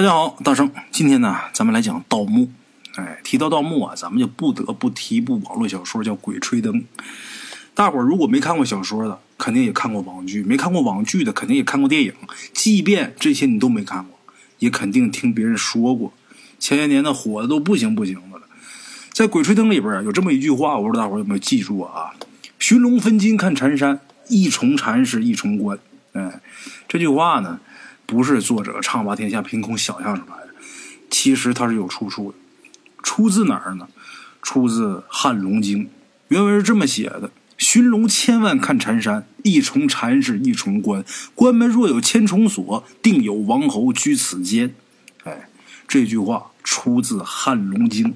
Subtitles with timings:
[0.00, 2.50] 大家好，大圣，今天呢，咱们来讲盗墓。
[2.96, 6.72] 哎，提到盗墓啊，咱们就不得不提一部网络小说，叫《鬼吹灯》。
[7.74, 12.14] 大伙儿如果没看过小说的，肯定也看过网剧；没看过网剧的，肯定也看过电影。
[12.54, 14.18] 即便这些你都没看过，
[14.58, 16.14] 也肯定听别人说过。
[16.58, 18.44] 前些年呢，火的都不行不行的了。
[19.12, 22.12] 在《鬼吹灯》里边，有这么一句话，我不知道大伙有没有记住啊
[22.58, 25.78] ？“寻龙分金看缠山，一重缠是一重关。”
[26.12, 26.40] 哎，
[26.88, 27.60] 这句话呢，
[28.10, 30.48] 不是作者唱罢天下凭空想象出来的，
[31.08, 32.36] 其实它是有出处的。
[33.04, 33.86] 出自哪儿呢？
[34.42, 35.84] 出自《汉龙经》，
[36.26, 41.04] 原文是这么写的：“寻龙千万看缠山，一重缠是一重关。
[41.36, 44.74] 关门若有千重锁，定有王侯居此间。”
[45.22, 45.48] 哎，
[45.86, 48.06] 这句话出自《汉龙经》。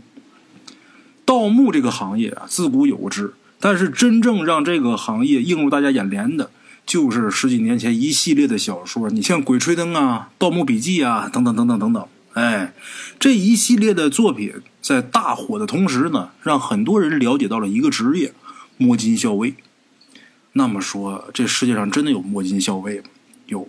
[1.25, 6.51] 盗墓这个行业啊，自古有之，但是真正让这个行业映入大家眼帘的，
[6.87, 9.11] 就是十几年前一系列的小说。
[9.11, 12.07] 你像《鬼吹灯》啊，《盗墓笔记》啊，等等等等等等。
[12.35, 12.73] 哎，
[13.19, 18.33] 这一系列的作品在大火的同时呢，让很多人了解到了一个职业——
[18.77, 19.55] 摸金校尉。
[20.53, 23.05] 那么说，这世界上真的有摸金校尉吗？
[23.47, 23.69] 有。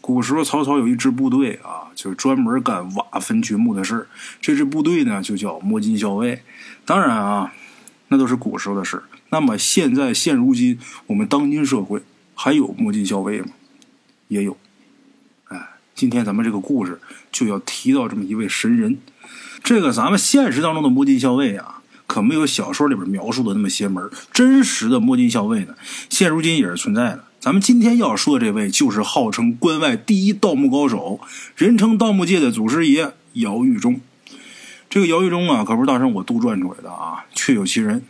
[0.00, 4.08] 古时候，曹操有一支部队啊，就是专门干挖坟掘墓的事
[4.40, 6.42] 这支部队呢，就叫摸金校尉。
[6.86, 7.52] 当然啊，
[8.08, 12.02] 那都是古时候的事那么现在，现如今，我们当今社会
[12.42, 13.48] 还有摸金校尉吗？
[14.28, 14.56] 也有。
[15.48, 15.58] 哎
[15.94, 16.98] 今天咱们这个故事
[17.30, 18.96] 就要提到这么一位神人，
[19.62, 24.08] 这个咱们现实当中的摸金校尉啊，可没有小说里边描述的那么邪门。
[24.32, 25.74] 真实的摸金校尉呢，
[26.08, 27.24] 现如今也是存在的。
[27.40, 31.20] 咱们今天要说的这位，就是号称关外第一盗墓高手，
[31.56, 34.00] 人称盗墓界的祖师爷姚玉忠。
[34.88, 38.02] 这个姚玉忠啊，可不是大圣我杜撰出来的啊，确有其人。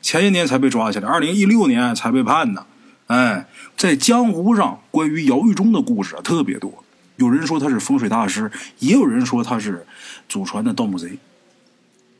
[0.00, 2.64] 前些年才被抓起来，二零一六年才被判的。
[3.06, 6.84] 哎，在江湖上关于姚玉忠的故事啊，特别多。
[7.16, 9.86] 有人说他是风水大师，也有人说他是
[10.28, 11.18] 祖传的盗墓贼。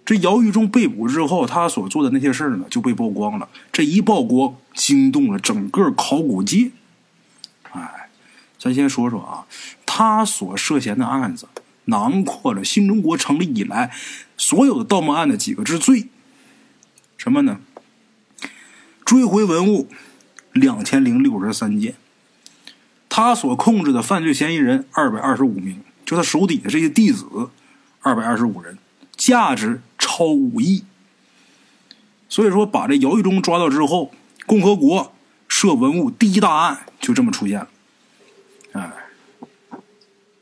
[0.05, 3.49] 这姚玉忠被捕之后，他所做的那些事呢，就被曝光了。
[3.73, 6.71] 这一曝光，惊动了整个考古界。
[7.73, 8.11] 哎，
[8.59, 9.47] 咱先说说啊，
[9.87, 11.49] 他所涉嫌的案子，
[11.87, 13.91] 囊括了新中国成立以来
[14.37, 16.09] 所有的盗墓案的几个之最。
[17.17, 17.59] 什么呢？
[19.05, 19.89] 追回文物
[20.55, 21.95] 两千零六十三件。
[23.11, 27.51] 他所控制的犯罪嫌疑人二百二十五名，就他手底下这些弟子
[28.01, 28.77] 二百二十五人，
[29.17, 30.83] 价值超五亿。
[32.29, 34.11] 所以说，把这姚玉忠抓到之后，
[34.47, 35.13] 共和国
[35.47, 37.69] 涉文物第一大案就这么出现了。
[38.73, 38.91] 哎，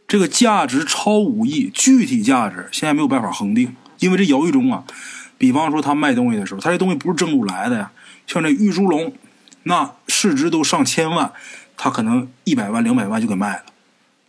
[0.09, 4.85] 这个价值超五亿，具体价值现在没有办法恒定，因为这姚玉忠啊，
[5.37, 7.93] 比方说他卖东西的时候，他这东西不是正路来的呀，
[8.27, 9.13] 像这玉猪龙，
[9.65, 11.33] 那市值都上千万。
[11.75, 13.65] 他可能一百万、两百万就给卖了，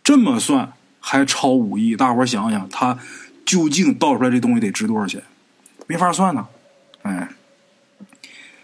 [0.02, 1.94] 这么算还超五亿。
[1.94, 2.98] 大伙想想，他
[3.46, 5.22] 究竟倒出来这东西得值多少钱？
[5.86, 6.48] 没法算呢。
[7.02, 7.28] 哎，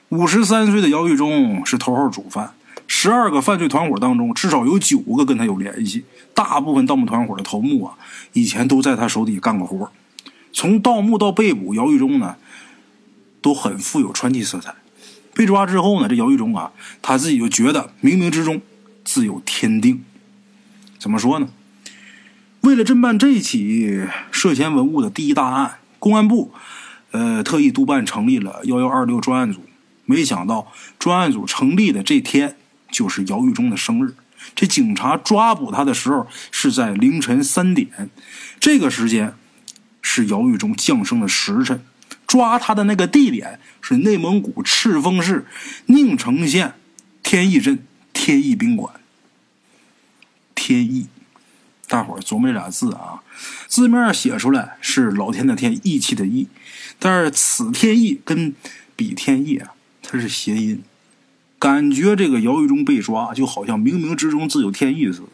[0.09, 2.53] 五十三岁的姚玉忠是头号主犯，
[2.89, 6.05] 十二个犯罪团伙当中，至少有九个跟他有联系。
[6.35, 7.95] 大部分盗墓团伙的头目啊，
[8.33, 9.93] 以前都在他手底下干过活。
[10.53, 12.35] 从盗墓到被捕，姚玉忠呢，
[13.41, 14.75] 都很富有传奇色彩。
[15.35, 18.61] 被抓之后呢，这姚玉忠啊，他自己就觉得冥冥之中。
[19.03, 20.05] 自有天定，
[20.99, 21.49] 怎么说呢？
[22.61, 26.53] 为了侦办这起涉嫌文物的第一大案，公安部
[27.11, 29.65] 呃特意督办成立了幺幺二六专案组。
[30.05, 32.57] 没想到专案组成立的这天
[32.91, 34.15] 就是姚玉忠的生日。
[34.55, 38.11] 这警察抓捕他的时候是在凌晨三点，
[38.61, 39.35] 这个时间
[40.03, 41.83] 是姚玉忠降生的时辰。
[42.31, 45.45] 抓他的那个地点是内蒙古赤峰市
[45.87, 46.75] 宁城县
[47.25, 47.81] 天意镇。
[48.13, 48.93] 天意宾馆，
[50.55, 51.07] 天意，
[51.89, 53.23] 大伙儿琢磨这俩字啊，
[53.67, 56.47] 字面写出来是老天的天，义气的义，
[56.99, 58.55] 但是此天意跟
[58.95, 60.83] 彼天意啊，它是谐音，
[61.59, 65.29] 感觉这个姚玉忠被抓，就好像冥冥之中自有天意似的。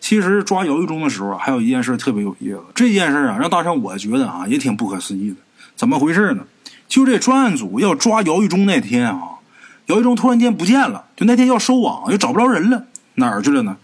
[0.00, 5.36] 其实抓姚玉忠的时候，还有一件事特别有意思，这件事啊，让大圣我觉得啊，也挺不可思议的。
[5.82, 6.44] 怎么回事呢？
[6.86, 9.40] 就这专案组要抓姚玉忠那天啊。
[9.86, 12.86] 姚玉忠突然间不见了，就那天要收网，又找不着人了，
[13.16, 13.76] 哪儿去了呢？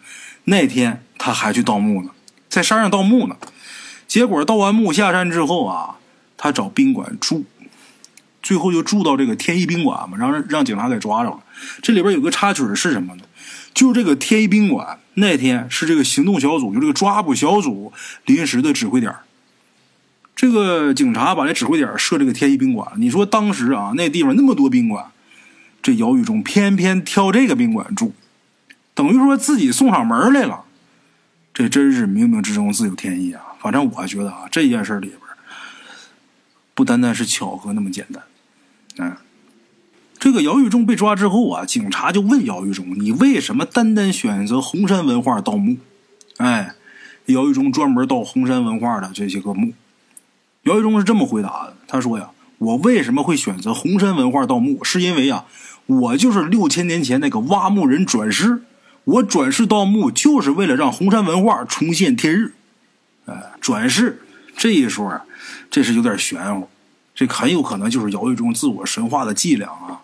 [0.44, 2.10] 那天他还去盗墓呢，
[2.48, 3.36] 在山上盗墓呢。
[4.06, 5.96] 结果盗完墓下山之后啊，
[6.36, 7.44] 他找宾馆住，
[8.44, 11.40] 最后就住到这个天一宾馆嘛，让让警察给抓着了。
[11.82, 13.24] 这里边有个插曲是什么呢？
[13.74, 17.92] 就这个天一宾馆那天是这个行动小组，就这个抓捕小组
[18.24, 19.12] 临时的指挥点。
[20.38, 25.06] 这个警察把这指挥点设这个天一宾馆，你说当时啊，那地方那么多宾馆。
[25.82, 28.14] 这姚玉忠偏偏挑这个宾馆住，
[28.94, 30.64] 等于说自己送上门来了。
[31.52, 33.43] 这真是冥冥之中自有天意啊！
[33.58, 35.19] 反正我觉得啊，这件事里边
[36.73, 38.23] 不单单是巧合那么简单。
[38.99, 39.17] 嗯，
[40.20, 45.79] 这个姚玉忠被抓之后啊，警察就问姚玉忠：“你为什么单单选择红山文化盗墓？”
[46.38, 46.76] 哎，
[47.26, 49.73] 姚玉忠专门盗红山文化的这些个墓。
[50.69, 54.85] 姚玉忠是这么回答的：“他说呀，我为什么会选择红山文化盗墓？
[54.85, 55.47] 是因为啊，
[55.87, 58.62] 我就是六千年前那个挖墓人转世。”
[59.05, 62.53] 我转世盗墓就是为了让红山文化重现天日，
[63.25, 64.20] 哎，转世
[64.55, 65.25] 这一说啊，
[65.70, 66.69] 这是有点玄乎，
[67.15, 70.03] 这很有可能就是姚玉忠自我神话的伎俩啊。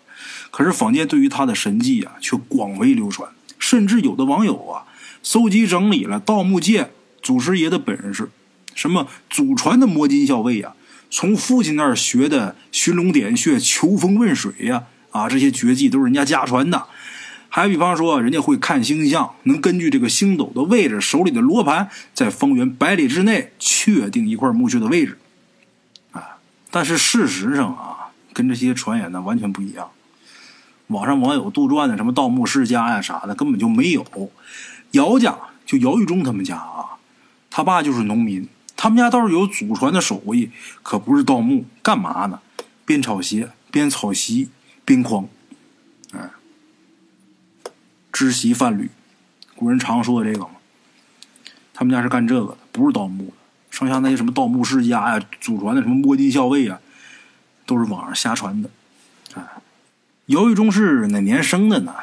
[0.49, 3.29] 可是坊间对于他的神迹啊，却广为流传，
[3.59, 4.85] 甚至有的网友啊，
[5.21, 6.89] 搜集整理了盗墓界
[7.21, 8.31] 祖师爷的本事，
[8.75, 10.73] 什么祖传的摸金校尉呀，
[11.09, 16.85] 从父亲那儿学的寻龙点穴、求风问水呀，啊，这些绝技都是人家家传的。
[17.47, 25.17] 还比方说，人家会看星象，能根据这个星斗的位置，手里的罗盘，在方圆百里之内确定一块墓穴的位置。
[26.11, 26.35] 啊，
[26.69, 29.89] 但是事实上啊，跟这些传言呢完全不一样。
[30.87, 34.05] 网上网友杜撰的什么盗墓世家呀啥的，根本就没有。
[34.91, 36.99] 姚家就姚玉忠他们家啊，
[37.49, 38.45] 他爸就是农民，
[38.75, 40.51] 他们家倒是有祖传的手艺，
[40.83, 42.39] 可不是盗墓，干嘛呢？
[42.85, 44.49] 编草鞋，编草席，
[44.83, 45.27] 编筐。
[48.11, 48.89] 织席贩履，
[49.55, 50.51] 古人常说的这个嘛，
[51.73, 53.33] 他们家是干这个的，不是盗墓的。
[53.69, 56.79] 剩下那些什么盗墓世家呀、祖传的什么摸金校尉啊，
[57.65, 58.69] 都是网上瞎传的。
[59.33, 59.43] 哎，
[60.27, 61.93] 姚玉忠是哪年生的呢？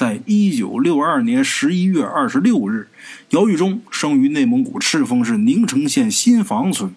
[0.00, 2.88] 在一九六二年十一月二十六日，
[3.32, 6.94] 姚玉忠生于内蒙古赤峰市宁城县新房村。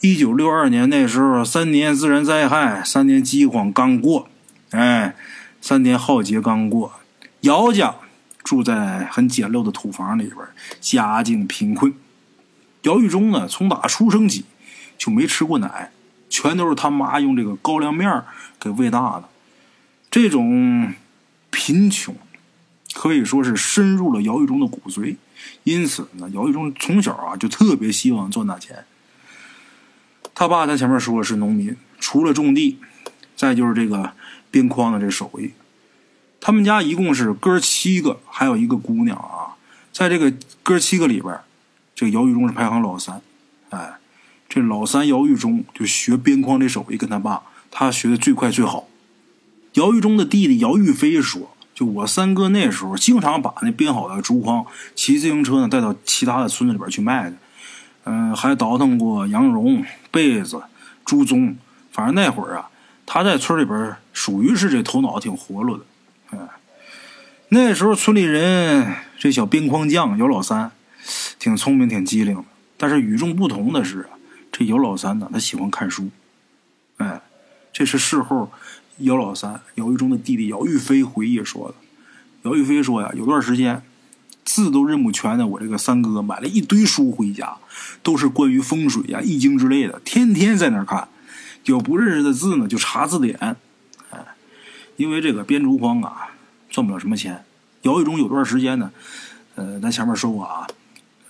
[0.00, 4.28] 一九六二年那时候，三年自然灾害，三年饥荒刚过，
[4.70, 5.16] 哎，
[5.60, 6.92] 三年浩劫刚过。
[7.40, 7.96] 姚家
[8.44, 10.36] 住在很简陋的土房里边，
[10.80, 11.92] 家境贫困。
[12.82, 14.44] 姚玉忠呢，从打出生起
[14.96, 15.90] 就没吃过奶，
[16.28, 18.22] 全都是他妈用这个高粱面
[18.60, 19.24] 给喂大的。
[20.08, 20.94] 这种
[21.50, 22.14] 贫穷
[22.94, 25.16] 可以说是深入了姚玉忠的骨髓，
[25.64, 28.84] 因此呢，姚玉忠从小啊就特别希望赚大钱。
[30.34, 32.78] 他爸在前面说是农民，除了种地，
[33.36, 34.12] 再就是这个
[34.50, 35.50] 编筐的这手艺。
[36.40, 39.56] 他们家一共是哥七个，还有一个姑娘啊。
[39.92, 40.32] 在这个
[40.62, 41.38] 哥七个里边，
[41.94, 43.20] 这个姚玉忠是排行老三。
[43.68, 43.98] 哎，
[44.48, 48.88] 这老三姚玉忠就学边框这手艺，跟他爸，他学的最快最好。
[49.74, 57.36] 姚玉忠的弟弟姚玉飞说：“就我三哥那时候，经常把那编好的竹筐骑自行车呢带到其他的村子里边去卖的。
[58.04, 60.62] 嗯，还倒腾过羊绒、被子、
[61.04, 61.56] 猪鬃。
[61.92, 62.70] 反正那会儿啊，
[63.06, 65.84] 他在村里边属于是这头脑挺活络的。”
[66.32, 66.48] 嗯
[67.52, 70.70] 那时候村里人这小边框匠姚老三，
[71.36, 72.44] 挺聪明挺机灵的。
[72.76, 74.08] 但是与众不同的是，
[74.52, 76.10] 这姚老三呢，他喜欢看书。
[76.98, 77.20] 哎，
[77.72, 78.52] 这是事后
[79.00, 81.74] 姚老三姚玉忠的弟弟姚玉飞回忆说的。
[82.42, 83.82] 姚玉飞说呀，有段时间
[84.44, 87.56] 字都认不全的，我这个三哥买了一堆书回家，
[88.02, 91.08] 都是关于风水呀、易经之类的，天天在那看。
[91.64, 93.56] 有不认识的字呢，就查字典。
[94.10, 94.24] 哎，
[94.96, 96.28] 因为这个编竹筐啊。
[96.70, 97.44] 赚不了什么钱。
[97.82, 98.92] 姚玉忠有段时间呢，
[99.56, 100.64] 呃，咱前面说过啊，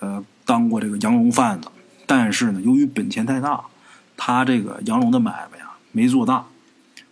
[0.00, 1.68] 呃，当过这个羊绒贩子，
[2.04, 3.58] 但是呢，由于本钱太大，
[4.18, 6.44] 他这个羊绒的买卖呀没做大。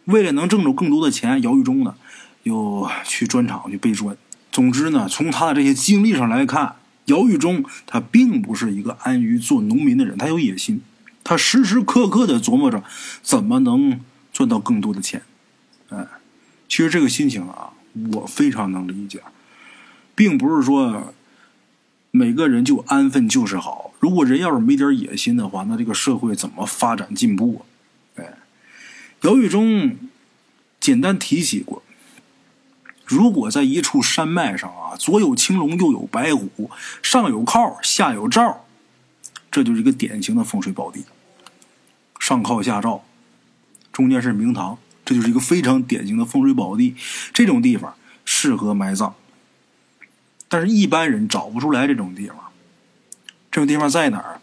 [0.08, 1.94] 为了能挣着更多的钱，姚玉忠呢
[2.42, 4.16] 又去砖厂去背砖。
[4.52, 10.82] 总之呢，从他的这些经历上来看，姚玉忠他并不是一个安于做农民的人，他有野心，
[11.22, 12.82] 他时时刻刻的琢磨着
[13.22, 14.00] 怎么能
[14.32, 15.22] 赚到更多的钱。
[15.90, 16.06] 哎，
[16.68, 17.70] 其实这个心情啊。
[18.12, 19.20] 我非常能理解，
[20.14, 21.12] 并不是说
[22.12, 23.92] 每个人就安分就是好。
[23.98, 27.62] 如果人要是没点野心的话，那这个社会怎么发展进步？
[27.62, 27.66] 啊，
[29.22, 29.96] 姚玉忠
[30.78, 31.82] 简单提起过，
[33.04, 36.70] 如果在一处山脉上啊，左有青龙，右有白虎，
[37.02, 38.64] 上有靠，下有罩，
[39.50, 41.04] 这就是一个典型的风水宝地。
[42.20, 43.04] 上靠下罩，
[43.92, 44.78] 中间是明堂。
[45.04, 46.94] 这就是一个非常典型的风水宝地，
[47.32, 47.94] 这种地方
[48.26, 49.14] 适合埋葬，
[50.48, 52.36] 但是一般人找不出来这种地方。
[53.50, 54.42] 这种地方在哪儿？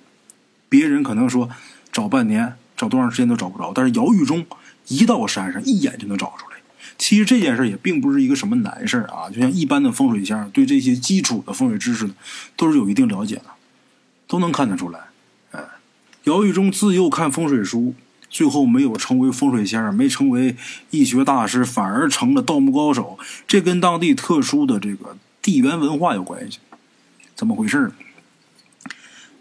[0.68, 1.48] 别人可能说
[1.92, 4.44] 找半年、找多长时间都找不着，但是姚玉忠
[4.88, 6.58] 一到山上，一眼就能找出来。
[6.98, 12.10] 其实这件事也并不是一个什么难事啊，就像一般的风水先生对这些基础的风水知识
[12.56, 13.46] 都是有一定了解的，
[14.28, 15.00] 都能看得出来。
[15.52, 15.60] 哎，
[16.24, 17.96] 姚玉忠自幼看风水书。
[18.28, 20.58] 最后没有成为风水先生，没成为
[20.90, 23.18] 易学大师，反而成了盗墓高手。
[23.48, 26.60] 这跟当地特殊的这个地缘文化有关系。
[27.34, 27.94] 怎么回事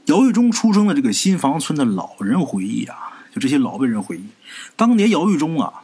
[0.04, 4.25] 姚玉忠出生的这个新房村的老人回忆啊，就这些老辈人回忆，
[4.76, 5.83] 当年姚玉忠啊，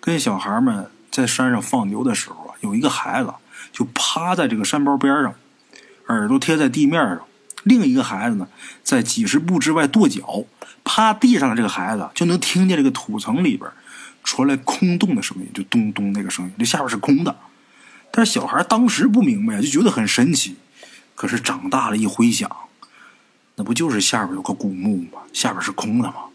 [0.00, 3.34] 跟小孩们在山上放牛的时候啊，有一个孩子
[3.70, 5.34] 就趴在这个山包边上，
[6.06, 7.18] 耳朵贴在地面上；
[7.64, 8.48] 另一个孩子呢，
[8.82, 10.44] 在几十步之外跺脚，
[10.84, 13.70] 趴地上的这个孩子就能听见这个土层里边
[14.24, 17.36] 传来空洞的声音，就咚咚那个声音，这下边是空的。
[18.10, 20.56] 但是小孩当时不明白，就觉得很神奇。
[21.14, 22.50] 可是长大了一回想。
[23.58, 25.22] 那不就是下边有个古墓吗？
[25.32, 26.25] 下边是空的吗？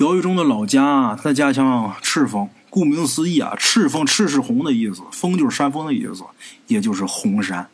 [0.00, 6.24] 姚玉忠的老家，他的家乡赤峰，顾名思义啊，赤峰赤是红的意思，峰就是山峰的意思，
[6.68, 7.68] 也就是红山。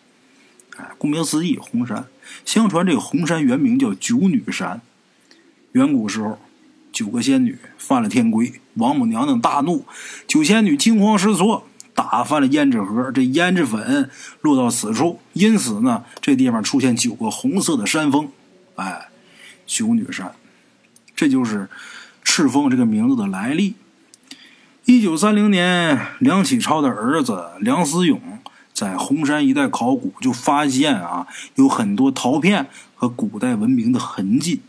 [0.77, 2.05] 哎，顾名思义，红山。
[2.45, 4.81] 相传这个红山原名叫九女山。
[5.73, 6.37] 远古时候，
[6.93, 9.87] 九个仙女犯了天规，王母娘娘大怒，
[10.27, 11.69] 九仙女惊慌失措。
[11.95, 14.11] 打翻了胭脂盒，这胭脂粉
[14.43, 18.29] 落到此处，因此呢，这地方出现九个红色的山峰，
[18.75, 19.07] 哎，
[19.65, 20.35] 九女山，
[21.15, 21.67] 这就是
[22.27, 23.77] 赤峰这个名字的来历。
[24.85, 28.21] 一九三零年，梁启超的儿子梁思永
[28.75, 32.67] 在红山一带考古，就发现啊，有很多陶片
[32.97, 34.61] 和古代文明的痕迹。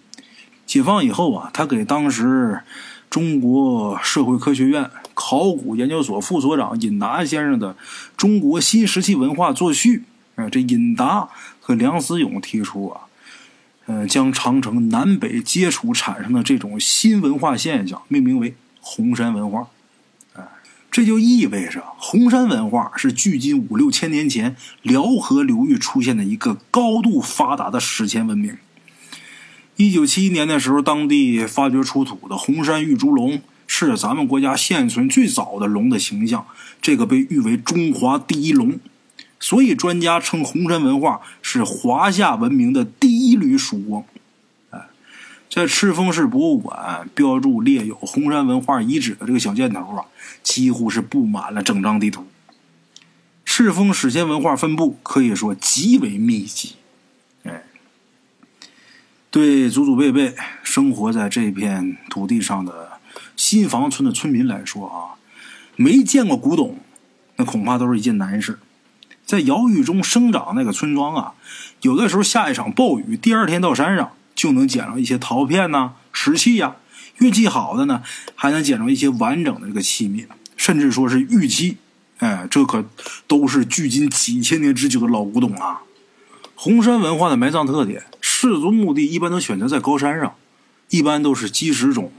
[0.67, 2.61] 解放以后啊，他给当时。
[3.09, 7.73] 中国社会科学院考古研究所副所长尹达先生的
[8.17, 10.03] 《中国新石器文化作序》
[10.43, 11.29] 啊，这尹达
[11.61, 13.06] 和梁思永提出啊，
[13.89, 19.67] 嗯，将长城南北接触产生的这种新文化现象命名为红山文化，
[20.33, 20.43] 哎，
[20.91, 28.57] 这就意味着红山文化是距今五六千年前辽河流域出现的一个高度发达的史前文明。
[29.77, 36.45] 一九七一年的时候，当地发掘出土的红山玉猪龙是咱们国家现存最早的龙的形象，
[36.81, 38.79] 这个被誉为中华第一龙，
[39.39, 44.03] 所以专家称红山文化是华夏文明的第一缕曙光。
[45.49, 50.05] 在赤峰市博物馆标注列有红山文化遗址的这个小箭头啊，
[50.43, 52.27] 几乎是布满了整张地图。
[53.45, 56.75] 赤峰史前文化分布可以说极为密集。
[59.29, 62.93] 对祖祖辈辈生活在这片土地上的
[63.35, 65.19] 新房村的村民来说啊，
[65.75, 66.77] 没见过古董，
[67.35, 68.57] 那恐怕都是一件难事。
[69.27, 71.33] 在瑶玉中生长那个村庄啊，
[71.81, 76.77] 有的时候下一场暴雨，第二天到山上就能捡着一些陶片呐、石器呀。
[77.17, 78.03] 运气好的呢，
[78.35, 81.75] 还能捡着一些完整的这个器皿，甚至说是玉器。
[82.19, 82.85] 哎，这可
[83.27, 85.81] 都是距今几千年之久的老古董啊！
[86.55, 88.05] 红山文化的埋葬特点。
[88.21, 90.35] 氏族墓地一般都选择在高山上，
[90.89, 92.09] 一般都是基石冢。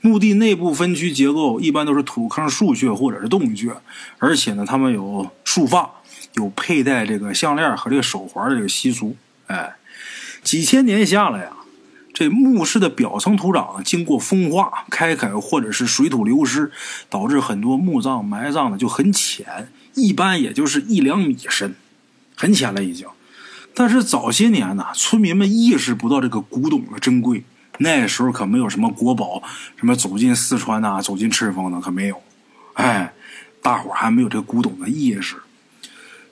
[0.00, 3.74] 墓地内部分区结构一般都是土坑、树穴或者是洞穴，
[4.18, 5.90] 而且呢，他们有束发，
[6.34, 9.16] 有佩戴这个项链和这个手环的这个习俗。
[9.46, 9.76] 哎，
[10.42, 11.52] 几千年下来呀，
[12.14, 16.70] 这墓室的表层土壤经过风化、开垦或者是水土流失，
[17.10, 21.74] 导致很多墓葬埋葬的就很浅，一般也就是一两米深，
[22.36, 23.06] 很浅了已经。
[23.74, 27.44] 但是早些年呢，村民们意识不到这个古董的珍贵。
[27.78, 29.42] 那时候可没有什么国宝，
[29.76, 32.22] 什么走进四川呐，走进赤峰的可没有。
[32.74, 33.12] 哎，
[33.62, 35.36] 大伙还没有这古董的意识。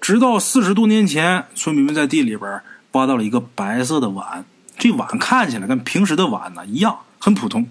[0.00, 4.44] 直到四十多年前，村民们在地里边挖到了一个白色的碗，
[4.78, 7.68] 这碗看起来跟平时的碗呢一样，很普通。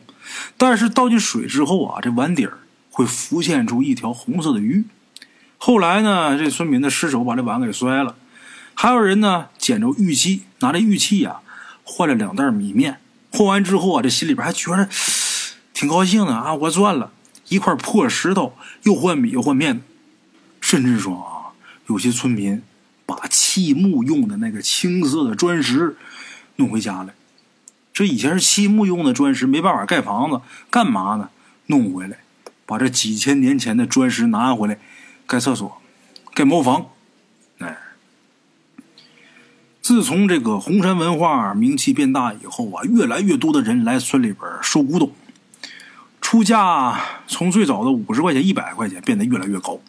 [0.58, 2.60] 但是倒进水之后啊，这碗底儿
[2.92, 4.86] 会浮现出一条红色的鱼。
[5.58, 8.16] 后来呢，这村民的失手把这碗给摔了。
[8.76, 11.38] 还有人呢，捡着玉器，拿着玉器呀
[11.84, 13.00] 换了两袋米面。
[13.32, 14.88] 换完之后啊，这心里边还觉得
[15.74, 17.12] 挺高兴的啊，我赚了
[17.50, 19.82] 一块破石头，又换米又换面。
[20.62, 21.39] 甚至说啊，
[21.90, 22.62] 有些村民
[23.06, 25.98] 把砌木用的那个青色的砖石
[26.56, 27.14] 弄回家来。
[27.92, 31.30] 这以前是砌木用的砖石，没办法盖房子，干嘛呢？
[31.66, 32.20] 弄回来，
[32.66, 34.80] 把这几千年前的砖石拿回来
[35.28, 35.82] 盖厕所，
[36.34, 36.86] 盖茅房。
[39.82, 45.12] 自从这个红山文化名气变大以后啊，越来越多的人来村里边收古董，
[46.22, 49.80] 出价从最早的五十块钱、一百块钱变得越来越高。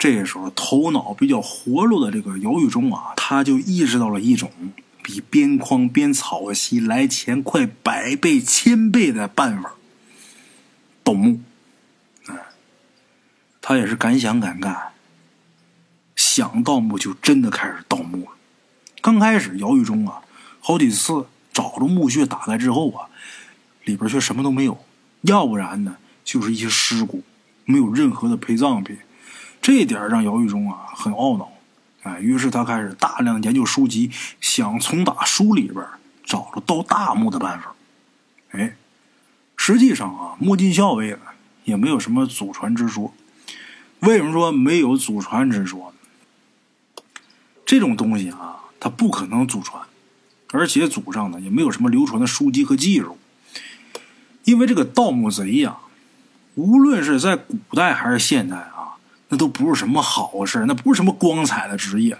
[0.00, 4.50] 这个时候，头脑比较活络的这个姚玉忠啊，他就意识到了一种
[5.02, 9.74] 比边框边草席来钱快百倍、千倍的办法——
[11.04, 11.42] 盗墓。
[12.28, 12.34] 哎，
[13.60, 14.92] 他也是敢想敢干，
[16.16, 18.30] 想盗墓就真的开始盗墓了。
[19.02, 20.22] 刚开始，姚玉忠啊，
[20.60, 23.10] 好几次找着墓穴打开之后啊，
[23.84, 24.82] 里边却什么都没有，
[25.20, 27.22] 要不然呢，就是一些尸骨，
[27.66, 28.96] 没有任何的陪葬品。
[29.60, 31.50] 这点让姚玉忠啊很懊恼。
[32.02, 35.84] 哎，于是他开始大量研究书籍，想从打书里边
[36.24, 37.74] 找着盗大墓的办法。
[38.52, 38.74] 哎，
[39.56, 41.18] 实际上啊，摸金校尉
[41.64, 43.12] 也没有什么祖传之说。
[44.00, 47.02] 为什么说没有祖传之说呢？
[47.66, 49.82] 这种东西啊，它不可能祖传，
[50.52, 53.18] 而且祖上呢也没有什么流传的书籍和技术。
[54.44, 55.76] 因为这个盗墓贼呀，
[56.54, 58.79] 无论是在古代还是现代啊，
[59.30, 62.18] 那都不是什么好事那不是什么光彩的职业。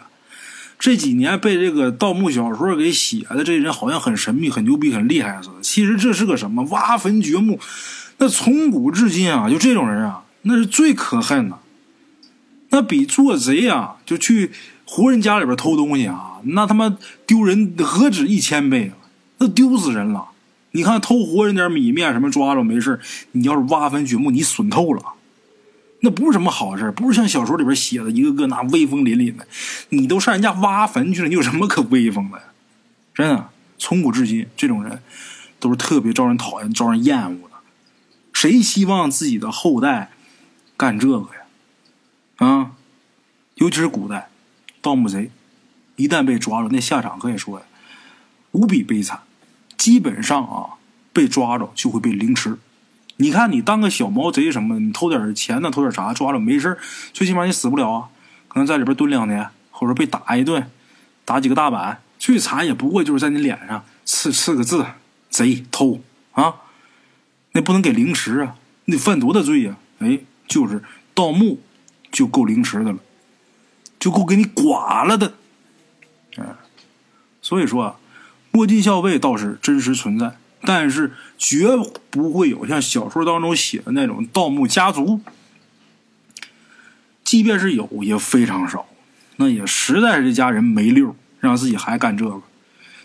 [0.79, 5.55] 这几年被这个盗墓小说给写的这人，好像很神秘、很牛逼、很厉害似的。
[5.61, 6.62] 其实这是个什么？
[6.71, 7.61] 挖坟掘墓。
[8.17, 11.59] 那从古至今啊，就这种人啊，那是最可恨的。
[12.71, 14.52] 那比做贼啊，就去
[14.87, 18.93] 活人家里边偷东西啊，那他妈丢人何止一千倍！
[19.38, 20.29] 那丢死人了。
[20.71, 23.00] 你看，偷活人点米面什么抓着没事
[23.33, 25.02] 你要是挖坟掘墓，你损透了，
[26.02, 29.47] 那不是什么好事不是像小说里边写的，一个个那威风凛凛的。
[29.90, 32.40] 你都上人家挖坟去了，你有什么可威风的？
[33.14, 35.02] 真的，从古至今，这种人
[35.59, 37.54] 都是特别招人讨厌、招人厌恶的。
[38.33, 40.12] 谁希望自己的后代
[40.76, 42.47] 干这个呀？
[42.47, 42.73] 啊，
[43.57, 44.30] 尤其是古代
[44.80, 45.30] 盗墓贼，
[45.97, 47.66] 一旦被抓了，那下场可以说呀，
[48.52, 49.21] 无比悲惨。
[49.76, 50.78] 基本上啊，
[51.12, 52.59] 被抓着就会被凌迟。
[53.20, 56.78] 你看，你当个小毛贼什么，你偷点钱呢，偷点啥，抓了没事
[57.12, 58.08] 最起码你死不了啊。
[58.48, 60.70] 可能在里边蹲两年，或者被打一顿，
[61.26, 64.86] 打几个大板，最惨也不过就是在你脸上刺刺个字
[65.28, 66.00] “贼偷”
[66.32, 66.54] 啊。
[67.52, 69.76] 那不能给凌迟啊，你得犯多大罪呀？
[69.98, 70.82] 哎，就是
[71.14, 71.60] 盗墓
[72.10, 72.98] 就够凌迟的了，
[73.98, 75.34] 就够给你剐了的。
[76.38, 76.44] 哎，
[77.42, 77.96] 所以说啊。
[78.52, 81.69] 摸金校尉倒是真实存在，但是绝
[82.11, 85.21] 不会有像小说当中写的那种盗墓家族。
[87.25, 88.87] 即便是有，也非常少。
[89.37, 92.43] 那也实在是这家人没溜，让自己还干这个。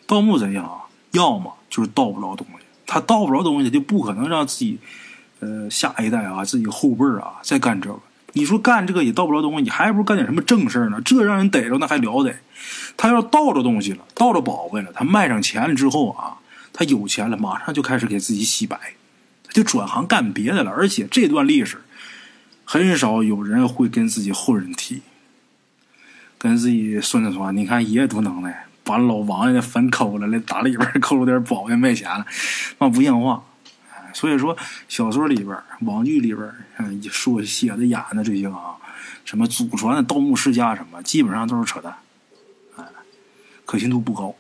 [0.08, 4.80] 盗墓贼啊，要么就是盗不着东西，他盗不着东西，就不可能让自己，
[5.40, 8.00] 呃，下一代啊，自己后辈啊再干这个。
[8.34, 11.00] 你说干这个也盗不着东西，你还不如干点什么正事呢？
[11.06, 12.36] 这让人逮着那还了得？
[12.98, 16.36] 他要盗着东西了，盗着宝贝了，他卖上钱了之后啊，
[16.78, 18.78] 他有钱了，马上就开始给自己洗白，
[19.46, 20.70] 他就转行干别的了。
[20.70, 21.78] 而且这段历史，
[22.66, 25.02] 很少有人会跟自己后人提，
[26.38, 32.26] 跟自己孙子说：“你看爷爷多能耐，把老王爷的坟抠了，来打里边 抠出点宝贝卖钱了，
[32.80, 33.42] 那不像话。”
[34.14, 34.58] 所以说，
[34.90, 38.76] 小说里边、网剧里边，嗯，说写的演的这些啊，
[39.24, 41.96] 什么祖传的盗墓世家什么，基本上都是扯淡，
[42.76, 42.84] 哎，
[43.66, 44.36] 可信度不高。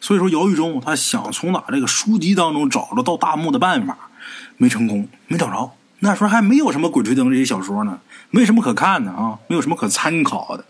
[0.00, 4.10] 所以说，姚玉忠他想从哪这个书籍当中找着到大墓的办法，
[4.56, 5.72] 没成功，没找着。
[6.00, 10.64] 那时候还没有什么《鬼吹灯》这些小说呢，没什么可看的啊，没有什么可参考的，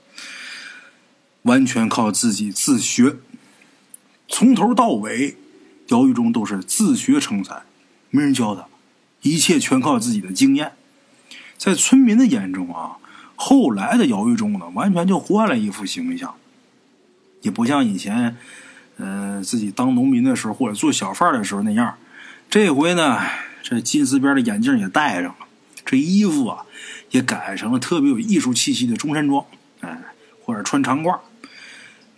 [1.42, 3.16] 完全靠自己自学，
[4.26, 5.36] 从头到尾，
[5.88, 7.62] 姚玉忠都是自学成才。
[8.10, 8.66] 没人教他，
[9.22, 10.72] 一切全靠自己的经验。
[11.56, 12.96] 在村民的眼中啊，
[13.36, 16.34] 后来的姚玉忠呢，完全就换了一副形象，
[17.42, 18.36] 也不像以前，
[19.00, 21.94] 呃，自己当农民的时候或者做小贩的时候那样。
[22.48, 23.18] 这回呢，
[23.62, 25.46] 这金丝边的眼镜也戴上了，
[25.84, 26.64] 这衣服啊
[27.10, 29.44] 也改成了特别有艺术气息的中山装，
[29.80, 29.98] 哎，
[30.44, 31.18] 或者穿长褂。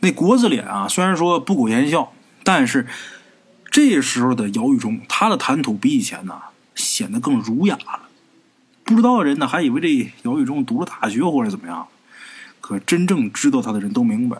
[0.00, 2.86] 那国字脸啊，虽然说不苟言笑，但是。
[3.74, 6.38] 这时候的姚玉忠，他的谈吐比以前呢
[6.74, 8.00] 显得更儒雅了。
[8.84, 11.88] 不知道的人呢，还以为这姚玉忠读了大学或者怎么样。
[12.60, 14.36] 可真正知道他的人都明白，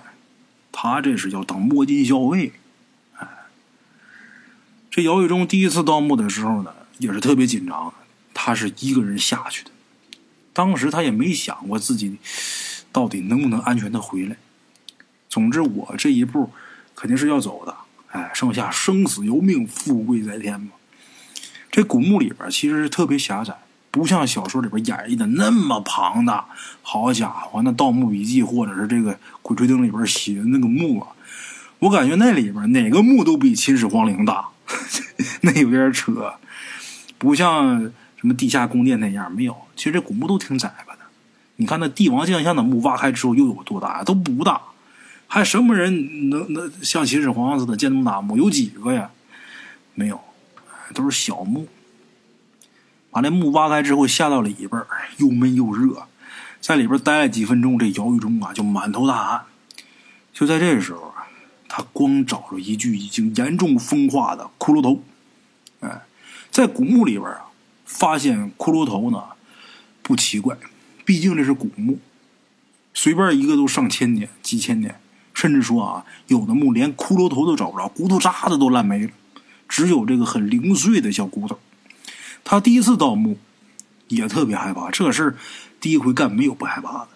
[0.72, 2.54] 他这是要当摸金校尉。
[3.18, 3.28] 哎，
[4.90, 7.94] 这姚玉忠第一次盗墓的时候呢，也是特别紧张。
[8.34, 9.70] 他是一个人下去的，
[10.52, 12.16] 当时他也没想过自己
[12.90, 14.36] 到底能不能安全的回来。
[15.28, 16.50] 总之，我这一步
[16.96, 17.76] 肯定是要走的。
[18.08, 20.70] 哎，剩下生死由命，富贵在天嘛。
[21.70, 23.54] 这古墓里边其实是特别狭窄，
[23.92, 26.46] 不像小说里边演绎的那么庞大。
[26.82, 31.08] 好家伙，那《盗墓笔记》或者是这个《鬼吹灯》里边写的那个墓啊，
[31.78, 34.48] 我感觉那里边哪个墓都比秦始皇陵大，
[35.42, 36.34] 那有点扯。
[37.18, 37.82] 不像
[38.16, 39.54] 什么地下宫殿那样，没有。
[39.76, 41.00] 其实这古墓都挺窄吧的。
[41.56, 44.02] 你看那帝王将相的墓挖开之后又有多大？
[44.02, 44.60] 都不大。
[45.28, 48.36] 还什么人能能像秦始皇似的建那么大墓？
[48.36, 49.10] 有几个呀？
[49.94, 50.18] 没有，
[50.94, 51.68] 都是小墓。
[53.12, 54.82] 把那墓挖开之后，下到里边
[55.18, 56.08] 又闷又热，
[56.62, 59.42] 在里边待了几分钟，这姚玉忠啊就满头大汗。
[60.32, 61.28] 就在这个时候啊，
[61.68, 65.02] 他光找着一具已经严重风化的骷髅头。
[65.80, 66.00] 哎，
[66.50, 67.42] 在古墓里边啊，
[67.84, 69.22] 发现骷髅头呢
[70.02, 70.56] 不奇怪，
[71.04, 71.98] 毕竟这是古墓。
[72.94, 74.98] 随便一个都上千年、几千年，
[75.34, 79.12] 甚至说啊，有的墓连骷髅头都找不着，骨头渣子都烂没了，
[79.68, 81.58] 只有这个很零碎的小骨头。
[82.44, 83.38] 他第一次盗墓
[84.08, 85.36] 也特别害怕，这事
[85.80, 87.08] 第一回干没有不害怕的。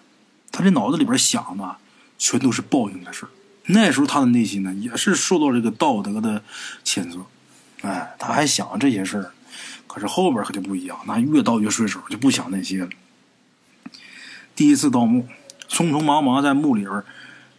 [0.51, 1.75] 他这脑子里边想的
[2.17, 3.27] 全都是报应的事。
[3.67, 6.41] 那时候他的内心呢，也是受到这个道德的
[6.85, 7.25] 谴责。
[7.81, 9.31] 哎，他还想这些事儿，
[9.85, 12.89] 可是后边可就不一样，那越盗越顺手，就不想那些了。
[14.55, 15.27] 第一次盗墓，
[15.69, 17.03] 匆匆忙忙在墓里边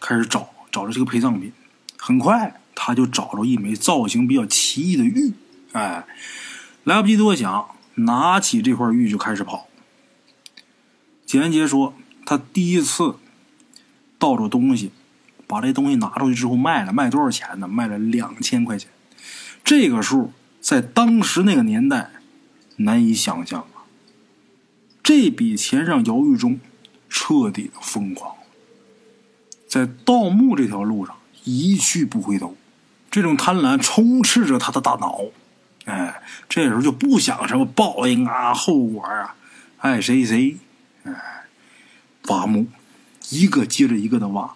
[0.01, 1.53] 开始找，找着这个陪葬品。
[1.97, 5.33] 很快他就找着一枚造型比较奇异的玉。
[5.73, 6.05] 哎，
[6.89, 9.67] 来不及多想，拿起这块玉就开始跑。
[11.27, 11.93] 简言杰说，
[12.25, 13.17] 他第一次
[14.19, 14.91] 盗着东西，
[15.47, 17.69] 把这东西拿出去之后卖了，卖多少钱呢？
[17.69, 18.89] 卖了两千块钱。
[19.63, 22.09] 这个数在当时那个年代
[22.77, 23.85] 难以想象啊！
[25.03, 26.59] 这笔钱让姚玉忠
[27.11, 28.35] 彻底的疯狂，
[29.69, 32.57] 在盗墓这条路上一去不回头，
[33.11, 35.25] 这种贪婪充斥着他的大脑。
[35.89, 39.35] 哎，这时候就不想什么报应啊、后果啊，
[39.79, 40.57] 爱谁谁。
[41.05, 41.13] 哎，
[42.29, 42.67] 挖墓，
[43.31, 44.55] 一个接着一个的挖。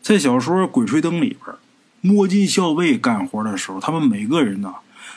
[0.00, 1.56] 在小说《鬼吹灯》里边。
[2.04, 4.74] 摸金校尉干活的时候，他们每个人呢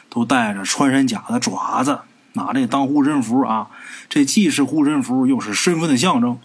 [0.08, 2.01] 都带着穿山甲的爪子，
[2.34, 3.71] 拿这当护身符啊。
[4.08, 6.38] 这既是护身符，又是身份的象征。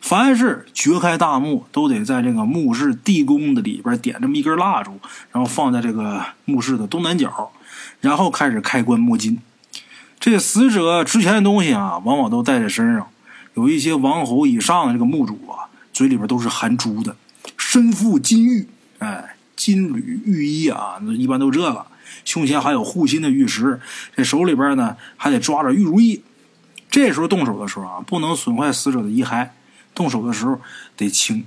[0.00, 4.98] 凡是掘开大墓，都得在这个墓室地宫的里边点这么一根蜡烛，
[5.32, 7.52] 然后放在这个墓室的东南角，
[8.00, 9.38] 然后开始开棺摸金。
[10.20, 13.08] 这死者值钱的东西啊，往往都带在身上。
[13.54, 17.16] 有一些王侯以上的这个墓主啊，嘴里边都是含珠的，
[17.56, 19.34] 身负金玉，哎。
[19.58, 21.84] 金缕玉衣啊，那一般都这个。
[22.24, 23.80] 胸前还有护心的玉石，
[24.14, 26.22] 这手里边呢还得抓着玉如意。
[26.88, 29.48] 这时候动手的时候啊，不能损坏死者的遗骸。
[29.98, 30.60] 动手的时候
[30.96, 31.44] 得轻，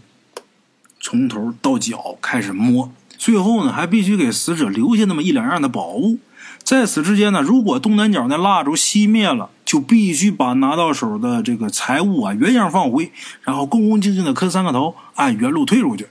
[1.00, 2.92] 从头到脚开始摸。
[3.18, 6.20] 最后呢，还必须给死者留下那么一两样的宝物。
[6.62, 16.08] 在此之间呢，如果东南角那蜡烛熄灭了，就必须把拿到手的这个财物啊原样放回，然后恭恭敬敬的磕三个头，按原路退出去。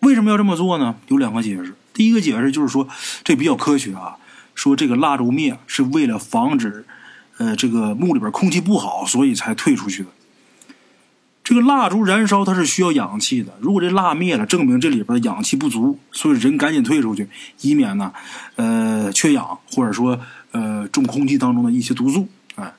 [0.00, 0.96] 为什么要这么做呢？
[1.08, 1.74] 有两个解释。
[1.94, 2.86] 第一个解释就是说，
[3.24, 4.16] 这比较科学啊。
[4.54, 6.84] 说这个蜡烛灭是为了防止，
[7.38, 10.10] 呃，这个墓里边空气不好，所以才退出去的。
[11.44, 17.28] 这个蜡烛燃烧它是需要氧气的，如果这蜡灭了，证明这里边的氧气不足，所以人赶紧退出去，
[17.62, 18.12] 以免呢，
[18.54, 20.18] 呃，缺氧或者说
[20.52, 22.28] 呃中空气当中的一些毒素。
[22.54, 22.72] 哎，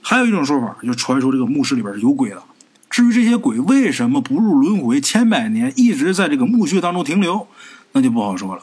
[0.00, 2.42] 还有一种说法，就传说这个墓室里边是有鬼的。
[2.88, 7.48] 至于这些鬼为什么不入轮回，千百年一直在这个墓穴当中停留，
[7.90, 8.62] 那就不好说了。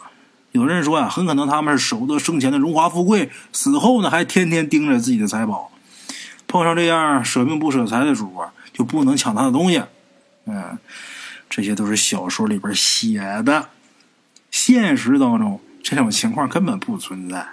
[0.54, 5.72] 有人说呀，很可能他们是守得生前的荣华富贵，死后呢还天天盯着自己的财宝。
[6.48, 9.84] 碰上这样舍命不舍财的主啊，就不能抢他的东西。
[10.46, 10.76] 嗯，
[11.48, 13.70] 这些都是小说里边写的，
[14.50, 17.50] 现实当中这种情况根本不存在，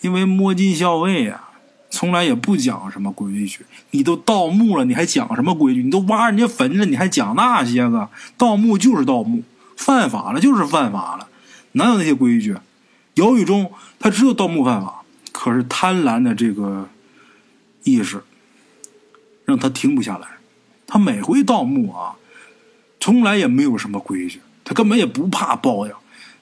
[0.00, 1.44] 因为摸金校尉呀。
[1.90, 5.82] 从来也不讲什么规矩，你都盗墓了，你还讲什么规矩？
[5.82, 8.10] 你都挖人家坟了，你还讲那些个？
[8.36, 9.42] 盗墓就是盗墓，
[9.74, 11.28] 犯法了就是犯法了，
[11.72, 12.54] 哪有那些规矩？
[13.14, 16.90] 姚宇忠他知道盗墓犯法，可是贪婪的这个
[17.84, 18.22] 意识
[19.46, 20.28] 让他停不下来。
[20.88, 22.16] 他每回盗墓啊，
[22.98, 25.92] 从来也没有什么规矩，他根本也不怕报应，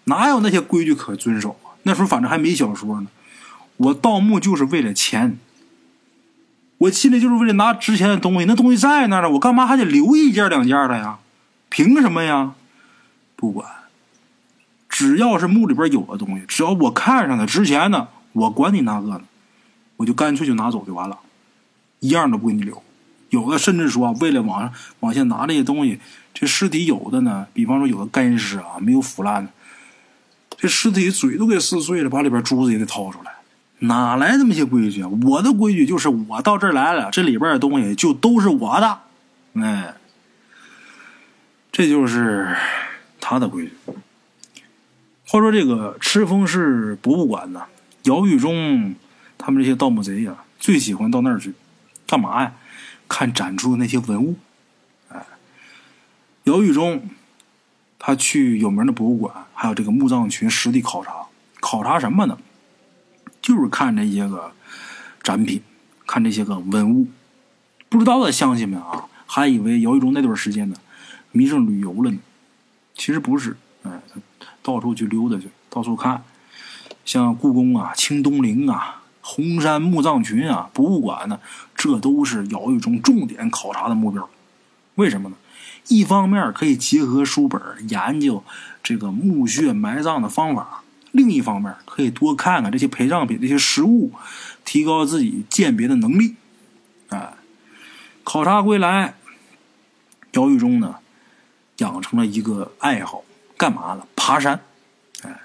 [0.05, 1.75] 哪有那些规矩可遵守啊？
[1.83, 3.09] 那时候反正还没小说呢。
[3.79, 5.39] 我盗墓就是为了钱，
[6.79, 8.47] 我进来就是为了拿值钱的东西。
[8.47, 11.19] 那东西在那儿呢，我干嘛还得留一件两件的呀？
[11.69, 12.55] 凭什么呀？
[13.35, 13.69] 不管，
[14.89, 19.21] 只要是墓里边有的东西，只要我看上的值钱的，我管你那个呢，
[19.97, 21.19] 我就干脆就拿走就完了，
[21.99, 22.83] 一样都不给你留。
[23.37, 26.01] 有的甚至说，为了往上往下拿这些东西，
[26.33, 29.53] 这尸体有的呢，比方说有的干尸啊，没有腐烂的，
[30.57, 33.33] 这尸体嘴都给撕碎了，把里边珠子也得掏出来。
[33.81, 35.09] 哪来那么些规矩啊？
[35.27, 39.01] 我的规矩就是我到这儿来了，这里边的东西就都是我的，
[39.61, 39.95] 哎，
[41.71, 42.57] 这就是
[43.21, 43.73] 他的规矩。
[45.29, 47.65] 话说这个赤峰市博物馆呢，
[48.05, 48.95] 姚玉忠
[49.37, 51.53] 他们这些盗墓贼呀，最喜欢到那儿去，
[52.07, 52.53] 干嘛呀？
[53.09, 54.37] 看展出的那些文物。
[55.09, 55.25] 哎，
[56.45, 57.09] 姚玉忠
[57.99, 61.27] 他去有名的博物馆，还有这个墓葬群实地考察，
[61.61, 62.39] 考察什么呢？
[63.41, 64.53] 就是看这些个
[65.23, 65.63] 展品，
[66.07, 67.07] 看这些个文物，
[67.89, 70.77] 不知道的乡亲们啊，还以为姚玉忠那段时间呢
[71.31, 72.19] 迷上旅游了呢。
[72.95, 73.91] 其实不是，哎，
[74.63, 76.25] 到处去溜达去，到处看，
[77.05, 81.41] 像故宫啊、清东陵啊、红山墓葬群啊、博物馆呢，
[81.75, 84.31] 这都是姚玉忠重点考察的目标。
[84.95, 85.35] 为什么呢？
[85.89, 88.45] 一方面可以结合书本研究
[88.85, 94.13] 这个墓穴埋葬的方法，另一方面可以多看看这些陪葬品、这些实物，
[94.65, 96.37] 提高自己鉴别的能力。
[97.09, 97.35] 哎，
[98.23, 99.15] 考察归来，
[100.33, 100.97] 姚玉忠呢，
[101.79, 103.23] 养成了一个爱好，
[103.57, 104.07] 干嘛呢？
[104.17, 104.61] 爬山。
[105.23, 105.41] 哎，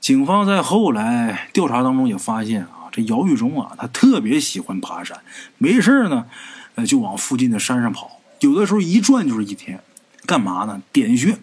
[0.00, 5.18] 警方在后来调查当中也发现啊，这姚玉忠啊，他特别喜欢爬山，
[5.58, 6.26] 没事呢，
[6.74, 8.20] 呃，就往附近的山上跑。
[8.40, 9.80] 有的时候一转就是一天，
[10.26, 10.82] 干嘛呢？
[10.92, 11.38] 点穴，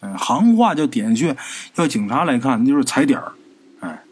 [0.00, 1.36] 哎，行话叫点穴。
[1.76, 3.32] 要警察来看，那就是踩点儿，
[3.80, 4.02] 哎，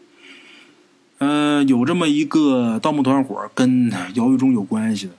[1.19, 5.13] 呃，有这么一个盗墓团伙跟姚玉忠有关系的，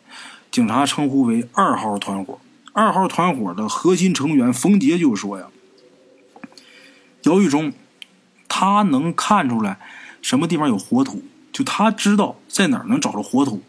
[0.51, 2.39] 警察称呼为二号团伙。
[2.73, 5.47] 二号团伙的核心成员冯杰就说呀
[7.25, 7.73] ：“姚玉忠，
[8.47, 9.81] 他能看出来
[10.23, 11.25] 什么地方有火土，
[11.61, 13.63] 就他知道在哪儿能找着活土，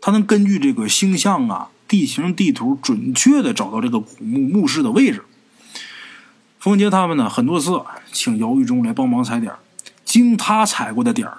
[0.00, 5.22] 他能根据这个星象啊。”地形地图准确的找到这个古墓墓室的位置。
[6.58, 9.54] 冯杰他们呢，很多次请姚玉忠来帮忙踩点
[10.04, 11.38] 经他踩过的点儿，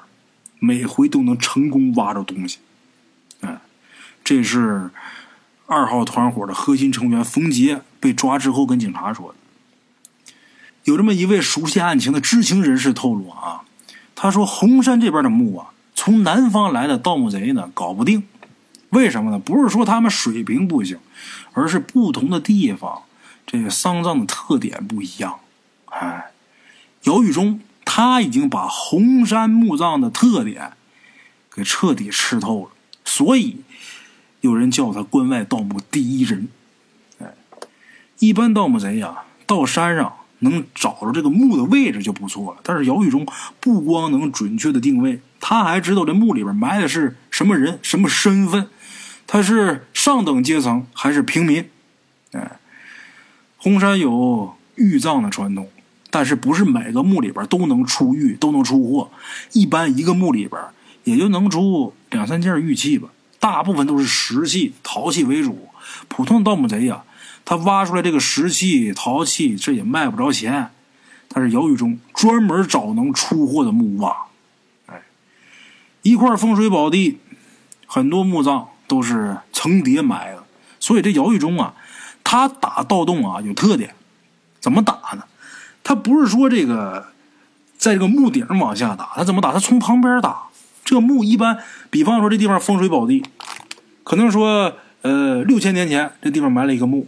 [0.60, 2.60] 每回都能成功挖着东西。
[3.42, 3.60] 哎，
[4.24, 4.90] 这是
[5.66, 10.32] 二号团伙的核心成员冯杰被抓之后跟警察说的。
[10.86, 13.66] 有这么一位熟悉案情的知情人士透露啊，
[14.20, 18.24] 他说红山这边的墓啊，从南方来的盗墓贼呢，搞不定。
[18.90, 19.38] 为什么呢？
[19.38, 20.98] 不是说他们水平不行，
[21.54, 23.04] 而是不同的地方，
[23.46, 25.40] 这个丧葬的特点不一样。
[25.90, 26.32] 哎，
[27.04, 30.72] 姚玉忠他已经把红山墓葬的特点
[31.54, 32.72] 给彻底吃透了，
[33.06, 33.58] 所以
[34.42, 36.48] 有人叫他关外盗墓第一人。
[37.20, 37.36] 哎，
[38.18, 43.26] 一般盗墓贼呀，到山上能找着这个墓的位置就不错了，但是姚玉忠
[43.60, 48.68] 不光能准确的定位，他还知道这墓里边埋的是什么人、什么身份。
[49.26, 51.68] 他是上等阶层还是平民？
[52.32, 52.60] 哎，
[53.58, 55.70] 红山有玉葬的传统，
[56.10, 59.10] 但是不是每个墓里边都能出玉，都能出货。
[59.52, 60.62] 一般一个墓里边
[61.04, 65.68] 也就能出两三件玉器吧，大部分都是石器、陶器为主。
[66.08, 67.04] 普通的盗墓贼呀，
[67.48, 70.70] 他挖出来这个石器、陶器，这也卖不着钱。
[71.30, 74.28] 但是姚玉忠专门找能出货的墓挖，
[74.86, 75.02] 哎，
[76.02, 77.18] 一块风水宝地，
[77.88, 78.68] 很多墓葬。
[78.90, 80.46] 都是层叠埋的，
[80.80, 81.74] 所以这姚玉忠啊，
[82.24, 83.94] 他打盗洞啊有特点，
[84.62, 85.26] 怎么打呢？
[85.84, 87.08] 他不是说这个
[87.78, 89.52] 在这个墓顶往下打，他怎么打？
[89.52, 90.44] 他从旁边打。
[90.86, 93.26] 这墓一般，比方说这地方风水宝地，
[94.06, 97.06] 可能说呃六千年前这地方埋了一个墓，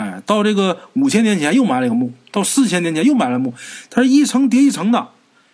[0.00, 3.52] 哎，到这个五千年前又埋了一个墓，到四千年前又埋了墓，
[3.90, 5.08] 他是一层叠一层的。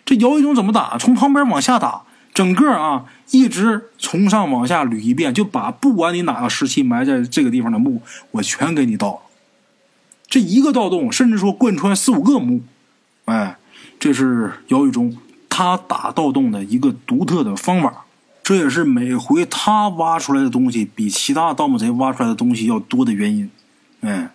[0.05, 0.97] 这姚玉忠怎么打？
[0.97, 2.03] 从旁边往下打。
[2.33, 9.19] 整个啊，一直从上往下捋一遍，就把不管你哪个时期埋在这个地方的墓，我全给你盗了。
[10.29, 12.61] 这一个盗洞，甚至说贯穿四五个墓，
[13.25, 13.57] 哎，
[13.99, 15.17] 这是姚玉忠
[15.49, 18.05] 他打盗洞的一个独特的方法。
[18.43, 23.49] 这也是每回他挖出来的东西比其他盗墓贼挖出来的东西要多的原因。
[24.01, 24.29] 哎，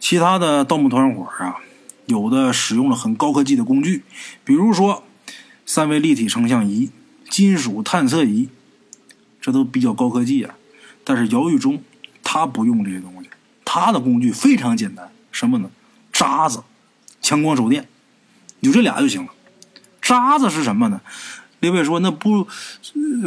[0.00, 1.56] 其他的盗墓团伙啊，
[2.06, 4.02] 有的使用了很高科技的工具，
[4.42, 5.04] 比如说
[5.64, 6.90] 三维立体成像仪。
[7.28, 8.48] 金属探测仪，
[9.40, 10.56] 这都比较高科技啊。
[11.04, 11.80] 但是姚玉忠
[12.24, 13.30] 他不用这些东西，
[13.64, 15.70] 他的工具非常简单，什么呢？
[16.12, 16.64] 渣子、
[17.22, 17.86] 强光手电，
[18.58, 19.28] 有这俩就行了。
[20.02, 21.00] 渣子是什么呢？
[21.60, 22.48] 列位说那不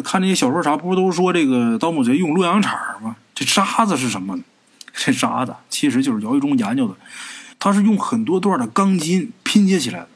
[0.03, 3.15] 看那些小说啥，不都说这个盗墓贼用洛阳铲吗？
[3.33, 4.43] 这渣子是什么呢？
[4.93, 6.95] 这渣子其实就是姚玉忠研究的，
[7.59, 10.09] 他是用很多段的钢筋拼接起来的，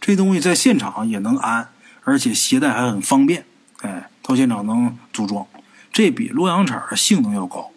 [0.00, 1.68] 这东西在现场也能安。
[2.02, 3.44] 而且携带还很方便，
[3.82, 5.46] 哎，到现场能组装，
[5.92, 7.70] 这比洛阳铲性能要高。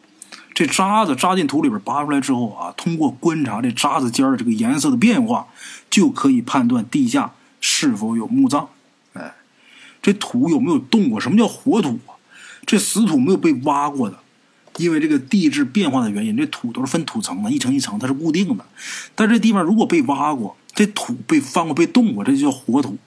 [0.53, 5.47] 这渣子扎进土里边拔出来之后啊，通过观察这渣子尖的这个颜色的变化，
[5.89, 8.69] 就可以判断地下是否有墓葬。
[9.11, 9.35] 哎，
[10.01, 11.19] 这土有没有动过？
[11.19, 12.15] 什么叫活土啊？
[12.65, 14.17] 这死土没有被挖过的，
[14.77, 18.65] 因为这个地质变化的原因，这土都是分土层的，一层一层它是固定的。
[19.15, 22.97] 但这地方如果被挖过，这土被翻过、被动过，这就叫活土。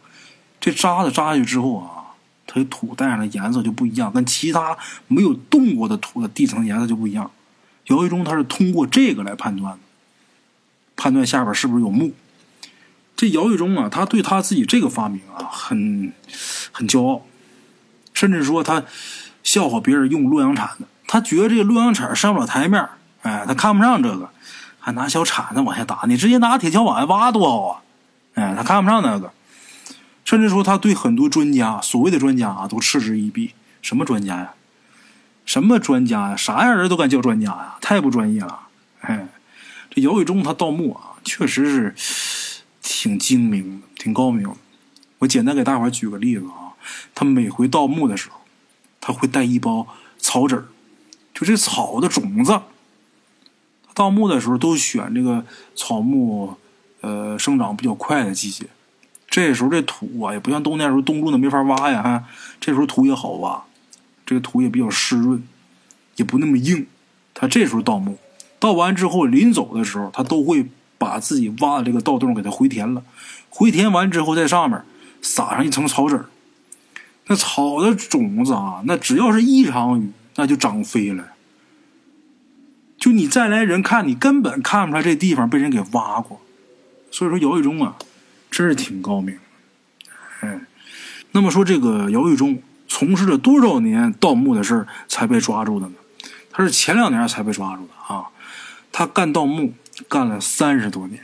[0.61, 2.15] 这渣子扎下去之后啊，
[2.47, 4.77] 它土带上的颜色就不一样，跟其他
[5.09, 7.31] 没有动过的土的地层颜色就不一样。
[7.87, 9.79] 姚一中他是通过这个来判断，
[10.97, 12.13] 判断下边是不是有墓。
[13.17, 16.13] 这姚玉忠啊，他对他自己这个发明啊，很
[16.73, 17.23] 很骄傲，
[18.13, 18.85] 甚至说他
[19.43, 22.89] 笑话别人用洛阳铲子，他觉得这个洛阳铲上不了台面
[23.23, 24.31] 哎，他看不上这个，
[24.79, 27.83] 还拿小铲子往下打，你直接拿铁锹往下挖多好啊，
[28.35, 29.33] 哎，他看不上那个。
[30.25, 33.55] 甚至说，他对很多专家，所谓的专家啊，都嗤之以鼻。
[33.81, 34.55] 什么专家呀？
[35.45, 36.37] 什么专家呀？
[36.37, 37.77] 啥样人都敢叫专家呀？
[37.81, 38.61] 太不专业了！
[39.03, 39.29] 哎，
[39.89, 44.53] 这姚伟忠他盗墓啊，确实是挺精明，挺高明。
[45.19, 46.75] 我简单给大伙举个例子啊，
[47.15, 48.41] 他每回盗墓的时候，
[49.01, 49.87] 他会带一包
[50.19, 50.67] 草纸儿，
[51.37, 52.59] 就这草的种子。
[53.93, 55.45] 盗墓的时候都选这个
[55.75, 56.57] 草木
[57.03, 58.65] 呃生长比较快的季节，
[59.29, 62.25] 这时候这土啊也不像冬天时候冻住的没法挖呀，哈，
[62.59, 63.63] 这时候土也好挖。
[64.25, 65.43] 这个土也比较湿润，
[66.17, 66.87] 也不那么硬。
[67.33, 68.19] 他这时候盗墓，
[68.59, 70.67] 盗完之后临走的时候，他都会
[70.99, 73.05] 把自己挖的这个盗洞给它回填了。
[73.51, 74.83] 回填完之后，在上面
[75.23, 76.27] 撒上一层草籽儿。
[77.29, 81.33] 那草的种子啊，那只要是一场雨，那就长飞了。
[82.97, 86.41] 就你再来人看，你根本看不出来这地方被人给挖过。
[87.11, 87.97] 所以说，姚玉忠啊，
[88.51, 89.39] 真是挺高明。
[90.41, 90.61] 哎，
[91.33, 92.63] 那么说这个姚玉忠。
[92.89, 95.95] 从事了多少年盗墓的事才被抓住的呢？
[96.53, 98.29] 他是前两年才被抓住的啊！
[98.93, 99.75] 他干盗墓
[100.09, 101.21] 干了三十多年，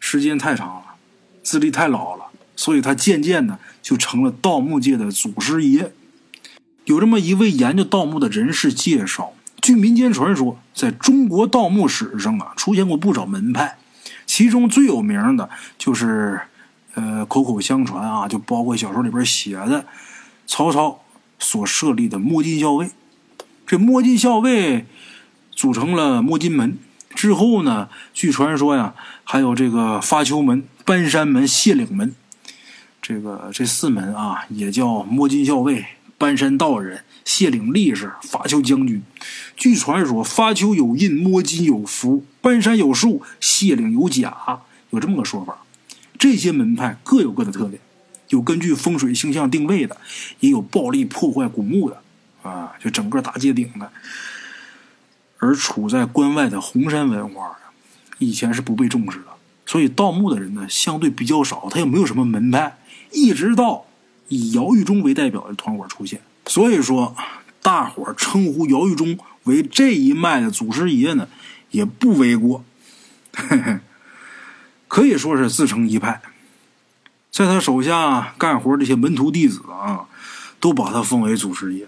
[0.00, 0.94] 时间太长了，
[1.42, 2.24] 资历太老了，
[2.56, 5.92] 所以他渐渐的就成了盗墓界的祖师爷。
[6.88, 13.76] 有这么一位研究盗墓的人士介绍，据民间传说，在中国盗墓史上啊，出现过不少门派，
[14.24, 15.48] 其中最有名的
[15.78, 16.40] 就是。
[16.94, 19.86] 呃，口口相传啊，就包括小说里边写的，
[20.48, 21.00] 曹操
[21.38, 22.90] 所设立的摸金校尉。
[23.64, 24.84] 这摸金校尉
[25.52, 26.76] 组成了摸金门
[27.14, 32.16] 之后呢，据传说呀，还有这个发丘门、搬山门、谢岭门，
[33.00, 35.86] 这个这四门啊，也叫摸金校尉、
[36.18, 39.02] 搬山道人、谢岭力士、发丘将军。
[39.56, 45.64] 据传说，发丘有印，摸金有符，搬山有术，谢岭有甲，有这么个说法。
[46.18, 47.80] 这些门派各有各的特点，
[48.30, 49.96] 有根据风水星象定位的，
[50.40, 52.02] 也有暴力破坏古墓的，
[52.42, 53.92] 啊，就整个大街顶的。
[55.38, 57.56] 而处在关外的红山文化
[58.18, 59.26] 以前是不被重视的，
[59.64, 62.76] 所以盗墓的人呢相对比较少，他又没有什么门派，
[63.12, 63.86] 一直到
[64.28, 67.16] 以姚玉忠为代表的团伙出现，所以说
[67.60, 71.28] 大伙称呼姚玉忠为这一脉的祖师爷呢，
[71.70, 72.64] 也不为过。
[74.88, 76.22] 可以说是自成一派，
[77.30, 80.08] 在他手下干活这些门徒弟子啊，
[80.58, 81.86] 都把他封为祖师爷。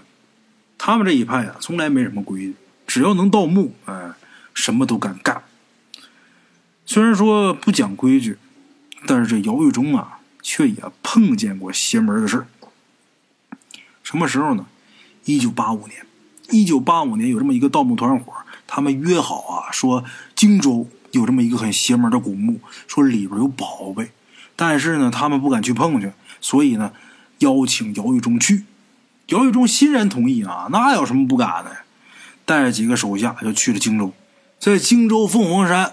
[0.76, 2.54] 他们这一派啊，从来没什么规矩，
[2.86, 4.12] 只要能盗墓，哎，
[4.54, 5.42] 什么都敢干。
[6.86, 8.36] 虽然说不讲规矩，
[9.06, 10.19] 但是这姚玉忠啊，
[10.52, 12.44] 却也碰见过邪门的事
[14.02, 14.66] 什么时候呢？
[15.24, 16.04] 一九八五年，
[16.50, 18.32] 一九八五年有这么一个盗墓团伙，
[18.66, 20.02] 他们约好啊，说
[20.34, 20.88] 荆州。
[21.12, 24.10] 有这么一个很邪门的古墓，说里边有宝贝，
[24.56, 26.92] 但是呢，他们不敢去碰去，所以呢，
[27.38, 28.64] 邀请姚玉忠去。
[29.26, 31.76] 姚玉忠欣然同意啊，那有什么不敢的？
[32.44, 34.12] 带着几个手下就去了荆州，
[34.58, 35.92] 在荆州凤凰山，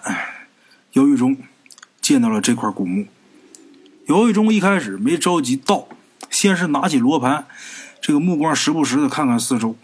[0.93, 1.37] 姚玉忠
[2.01, 3.05] 见到了这块古墓。
[4.07, 5.85] 姚玉忠一开始没着急盗，
[6.29, 7.45] 先是拿起罗盘，
[7.99, 9.75] 这个目光时不时的看看四周。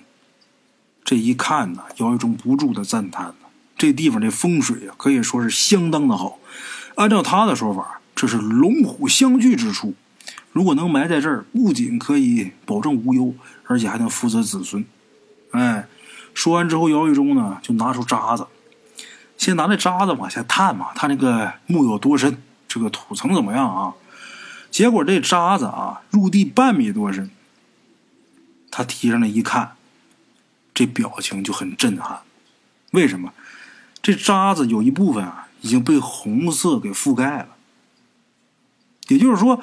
[1.03, 3.33] 这一看呢，姚玉忠不住的赞叹。
[3.77, 6.39] 这地方的风水啊，可以说是相当的好。
[6.95, 9.93] 按照他的说法，这是龙虎相聚之处。
[10.53, 14.85] 如果能埋在这儿，不仅可以保证无忧，而且还能福泽子孙。
[15.51, 15.85] 哎，
[16.33, 18.47] 说完之后，姚玉忠呢就拿出渣子，
[19.37, 23.93] 先拿那渣子往下探嘛，探那个墓有多深，这个土层怎么样啊？
[24.73, 27.29] 结果这渣子啊，入地半米多深。
[28.71, 29.75] 他提上来一看，
[30.73, 32.21] 这表情就很震撼。
[32.89, 33.31] 为什么？
[34.01, 37.49] 这渣子有一部分啊已经被红色给覆盖了，
[39.09, 39.61] 也就是说，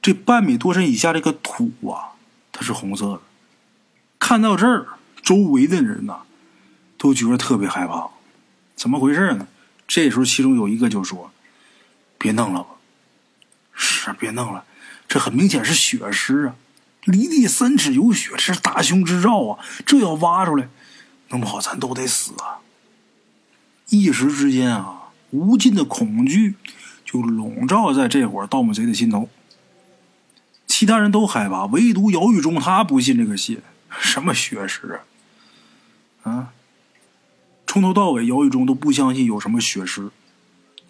[0.00, 2.16] 这半米多深以下这个土啊，
[2.50, 3.20] 它是红色的。
[4.18, 4.86] 看到这儿，
[5.22, 6.22] 周围的人呐
[6.96, 8.08] 都觉得特别害怕，
[8.74, 9.46] 怎么回事呢？
[9.86, 11.30] 这时候，其中有一个就说
[12.16, 12.70] ：“别弄了吧，
[13.76, 14.64] 是别弄了，
[15.06, 16.56] 这很明显是血尸啊，
[17.04, 19.64] 离地三尺有血，这是大凶之兆啊！
[19.86, 20.68] 这要挖出来，
[21.28, 22.58] 弄不好咱都得死啊！”
[23.90, 26.54] 一时之间啊，无尽的恐惧
[27.04, 29.28] 就笼罩在这伙盗墓贼的心头。
[30.66, 33.60] 其他人都害怕，唯独姚玉忠他不信这个邪，
[34.00, 35.00] 什么血尸
[36.22, 36.32] 啊？
[36.32, 36.52] 啊！
[37.66, 40.10] 从头到尾，姚玉忠都不相信有什么血尸，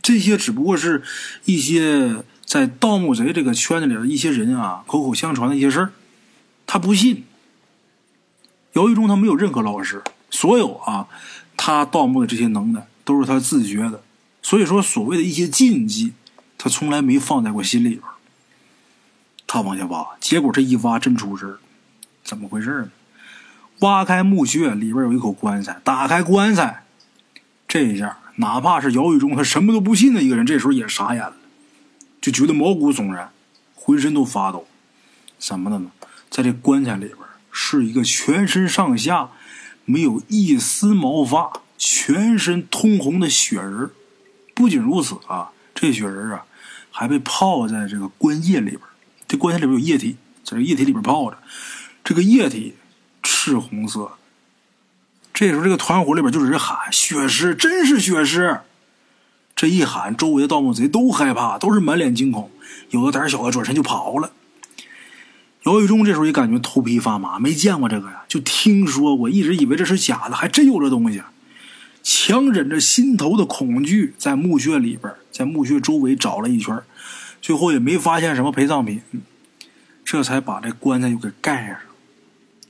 [0.01, 1.03] 这些只不过是
[1.45, 5.93] 一些在盗墓贼这个圈子里的一些人啊口口相传的一些事儿，
[6.67, 7.25] 他不信。
[8.73, 11.09] 姚玉忠他没有任何老师，所有啊。
[11.59, 14.03] 他盗墓的这些能耐都是他自觉的，
[14.43, 16.13] 所以说所谓的一些禁忌，
[16.59, 18.03] 他从来没放在过心里边。
[19.47, 21.59] 他往下挖，结果这一挖真出事
[22.23, 22.91] 怎么回事呢？
[23.81, 26.85] 挖开墓穴，里边有一口棺材，打开棺材，
[27.67, 31.35] 这一下，哪怕是姚玉忠他什么都不信的一个人，这时候也傻眼了，
[32.21, 33.31] 就觉得毛骨悚然，
[33.75, 34.67] 浑身都发抖。
[35.39, 35.91] 怎么的呢？
[36.31, 37.19] 在这棺材里边
[37.53, 39.31] 是一个全身上下
[39.85, 43.91] 没有一丝毛发、全身通红的雪人。
[44.55, 46.45] 不仅如此啊，这雪人啊
[46.91, 48.81] 还被泡在这个棺液里边。
[49.29, 51.39] 这棺材里边有液体，在这液体里边泡着，
[52.03, 52.75] 这个液体
[53.23, 54.13] 赤红色。
[55.35, 58.61] 这时候，这个团伙里边就有人喊：“血尸，真是血尸！”
[59.57, 62.51] 这一喊，周围的盗墓贼都害怕，都是满脸惊恐，
[62.91, 64.31] 有的胆小的转身就跑了。
[65.65, 71.23] 姚玉忠这时候也感觉头皮发麻，没见过这个呀，就听说过，一直以为这是假的，还真有这东西。
[72.03, 76.79] 强忍着心头的恐惧，在墓穴里边，在墓穴周围找了一圈，
[77.41, 79.01] 最后也没发现什么陪葬品，
[80.05, 81.79] 这才把这棺材又给盖上。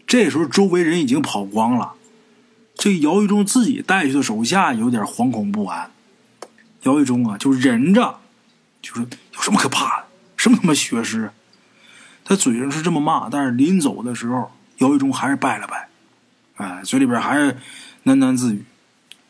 [0.07, 1.95] 这时候周围人已经跑光了，
[2.77, 5.91] 这姚玉忠自己带去的手下有点惶恐不安。
[6.87, 8.21] 姚玉忠啊，就忍着，
[8.81, 10.07] 就说有什么可怕的？
[10.37, 11.31] 什么他妈血尸？
[12.25, 15.89] 他嘴上是这么骂，但是临走的时候，姚玉忠还是拜了拜，
[16.57, 17.59] 哎，嘴里边还是
[18.05, 18.65] 喃喃自语。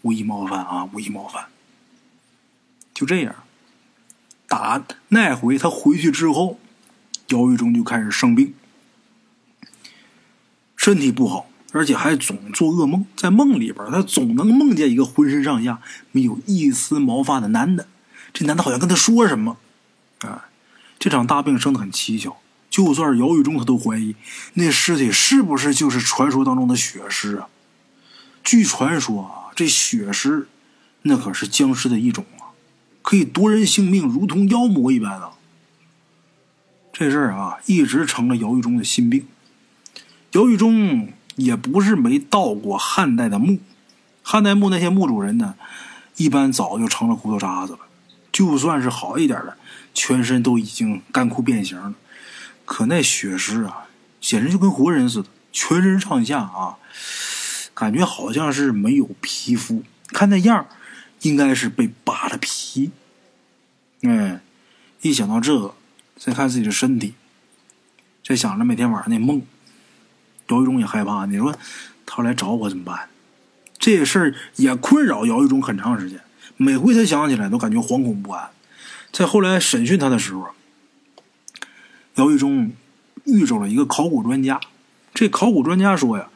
[0.03, 1.47] 无意冒犯啊，无意冒犯。
[2.95, 3.35] 就这样，
[4.47, 6.61] 打那回他回去之后，
[7.29, 8.55] 姚玉忠就开始生病，
[10.77, 11.46] 身体不好，
[11.77, 13.05] 而且还总做噩梦。
[13.15, 15.81] 在梦里边，他总能梦见一个浑身上下
[16.13, 17.87] 没有一丝毛发的男的。
[18.33, 19.59] 这男的好像跟他说什么。
[20.21, 20.49] 啊，
[20.99, 22.39] 这场大病生的很蹊跷。
[22.71, 24.17] 就算是姚玉忠，他都怀疑
[24.55, 27.49] 那尸体是不是就是传说当中的血尸啊？
[28.43, 29.53] 据传说啊。
[29.55, 30.49] 这血尸，
[31.03, 32.53] 那可是僵尸的一种啊，
[33.01, 35.31] 可以夺人性命，如同妖魔一般啊。
[36.93, 39.27] 这事儿啊，一直成了姚玉忠的心病。
[40.33, 43.59] 姚玉忠也不是没盗过汉代的墓，
[44.23, 45.55] 汉代墓那些墓主人呢，
[46.17, 47.79] 一般早就成了骨头渣子了。
[48.33, 49.57] 就算是好一点的，
[49.95, 51.95] 全身都已经干枯变形了。
[52.65, 53.87] 可那血尸啊，
[54.21, 56.77] 简直就跟活人似的，全身上下啊。
[57.73, 60.67] 感觉好像是没有皮肤，看那样
[61.21, 62.91] 应该是被扒了皮。
[64.03, 64.41] 哎，
[65.03, 65.75] 一想到这个，
[66.19, 67.15] 再看自己的身体，
[68.25, 69.43] 再想着每天晚上那梦，
[70.49, 71.27] 姚玉忠也害怕。
[71.27, 71.57] 你说
[72.05, 73.09] 他来找我怎么办？
[73.79, 76.21] 这事儿也困扰姚玉忠很长时间，
[76.57, 78.49] 每回他想起来都感觉惶恐不安。
[79.13, 80.49] 在后来审讯他的时候，
[82.17, 82.73] 姚玉忠
[83.25, 84.61] 遇着了一个考古专家，
[85.15, 86.29] 这考古专家说呀。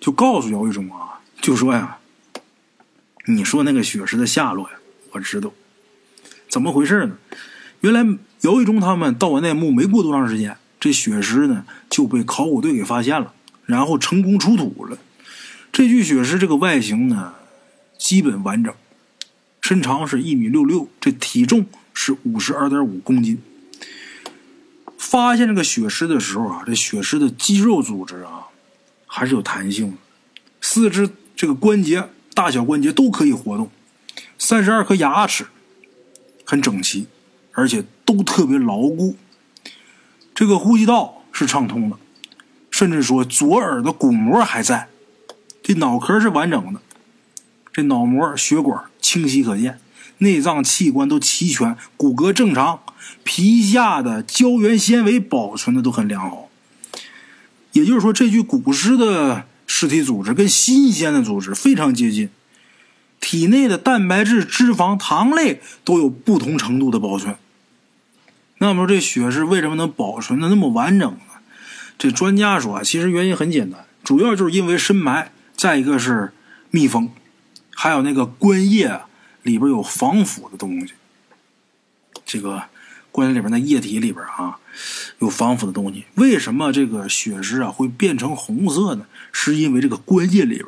[0.00, 1.96] 就告诉姚玉忠啊，就说呀，
[3.24, 4.74] 你说那个血尸的下落呀，
[5.12, 5.50] 我知道，
[6.50, 7.16] 怎么回事呢？
[7.80, 8.04] 原来
[8.42, 13.32] 姚玉忠他们盗完那墓没过多长时间，这血尸呢就被考古队给发现了，
[13.66, 14.98] 然后成功出土了。
[15.72, 17.34] 这具血尸这个外形呢，
[17.98, 18.74] 基本完整，
[19.60, 23.42] 身长是一米六六，这体重是五十二点五公斤。
[24.98, 28.48] 发现这个血尸的时候啊，这血尸的肌肉组织啊。
[29.06, 29.96] 还是有弹性的，
[30.60, 33.70] 四肢这个关节大小关节都可以活动，
[34.36, 35.46] 三十二颗牙齿
[36.44, 37.06] 很整齐，
[37.52, 39.14] 而且都特别牢固。
[40.34, 41.96] 这个呼吸道是畅通的，
[42.74, 44.88] 甚至说左耳的鼓膜还在，
[45.62, 46.80] 这脑壳是完整的，
[47.72, 49.78] 这脑膜血管清晰可见，
[50.18, 52.80] 内脏器官都齐全，骨骼正常，
[53.22, 56.48] 皮下的胶原纤维保存的都很良好。
[57.70, 62.28] 也就是说，这具古尸的尸体组织跟新鲜的组织非常接近，
[63.20, 67.36] 体内的蛋白质、脂肪、糖类都有不同程度的保存。
[68.58, 71.18] 那么，这血是为什么能保存的那么完整呢？
[71.98, 76.32] 这专家说，其实原因很简单，主要就是因为深埋，再一个是
[76.70, 77.10] 密封，
[77.70, 79.00] 还有那个棺液
[79.42, 80.94] 里边有防腐的东西。
[82.24, 82.64] 这个
[83.10, 84.58] 棺材里边的液体里边啊。
[85.20, 89.06] 有防腐的东西，为什么这个血尸啊会变成红色呢？
[89.30, 90.66] 是因为这个棺液里边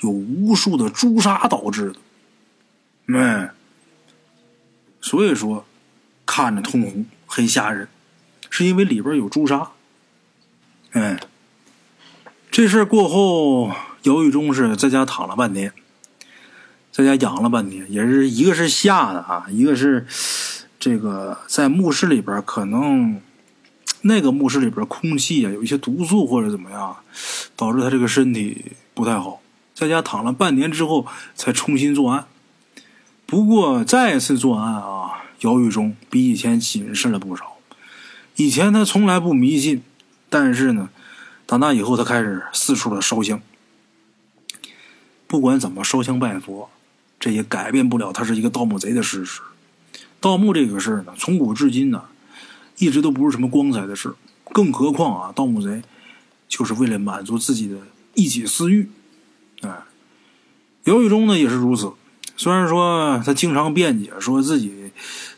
[0.00, 1.96] 有无数的朱砂导致的。
[3.08, 3.50] 嗯，
[5.02, 5.66] 所以说
[6.24, 7.88] 看着通红，很吓人，
[8.48, 9.72] 是因为里边有朱砂。
[10.92, 11.18] 嗯，
[12.50, 13.72] 这事过后，
[14.02, 15.72] 姚玉忠是在家躺了半天，
[16.90, 20.06] 在家养了半天，也是一个是吓的啊，一个是
[20.78, 23.20] 这个在墓室里边可能。
[24.04, 26.96] 那个墓室里边空气啊有一些毒素或者怎么样，
[27.54, 29.40] 导致他这个身体不太好，
[29.76, 32.26] 在家躺了半年之后才重新作案。
[33.26, 37.58] 不过再次作案啊，姚玉忠比以前谨慎了不少。
[38.34, 39.84] 以前他从来不迷信，
[40.32, 40.88] 但是呢，
[41.46, 43.42] 长大以后他开始四处的烧香，
[45.26, 46.70] 不管怎么烧香拜佛，
[47.20, 49.42] 这也改变不了他是一个盗墓贼的事实。
[50.20, 52.04] 盗墓这个事儿呢，从古至今呢，
[52.78, 54.14] 一直都不是什么光彩的事。
[54.54, 55.82] 更何况啊，盗墓贼
[56.48, 57.76] 就是为了满足自己的
[58.14, 58.88] 一己私欲。
[59.60, 59.82] 哎，
[60.84, 61.92] 姚玉忠呢也是如此。
[62.38, 64.92] 虽然说他经常辩解，说自己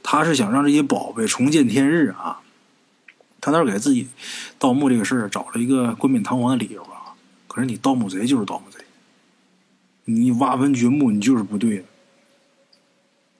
[0.05, 2.39] 他是想让这些宝贝重见天日啊，
[3.45, 4.09] 他那给自己
[4.59, 7.13] 盗墓这个事儿找了一个冠冕堂皇的理由啊。
[7.47, 8.79] 可是你盗墓贼就是盗墓贼，
[10.07, 11.85] 你挖坟掘墓你就是不对的。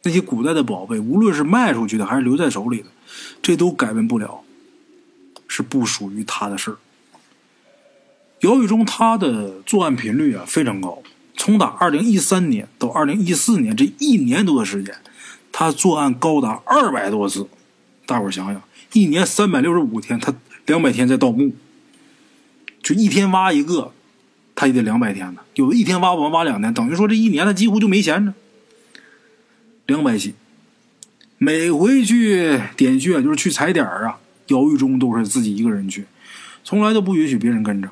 [0.03, 2.89] 那些古代的宝贝，无论是卖出去的还是留在手里的，
[3.41, 4.43] 这都改变不了，
[5.49, 6.77] 是不属于他的事儿。
[8.41, 11.03] 姚玉忠他的作案频率啊非常高。
[11.37, 14.95] 从打二零一三年到二零一四年这一年多的时间，
[15.51, 17.49] 他作案高达二百多次。
[18.07, 18.63] 大伙想想，
[18.95, 20.35] 一年三百六十五天，他
[20.67, 21.55] 两百天在盗墓，
[22.83, 23.93] 就一天挖一个，
[24.55, 25.41] 他也得两百天呢。
[25.57, 28.33] 有的一天挖不完，挖两天，等于说这一年他几乎就没闲着。
[29.87, 30.35] 两百起，
[31.37, 36.07] 每回去点穴就是去踩点啊，姚玉忠都是自己一个人去，
[36.65, 37.91] 从来都不允许别人跟着。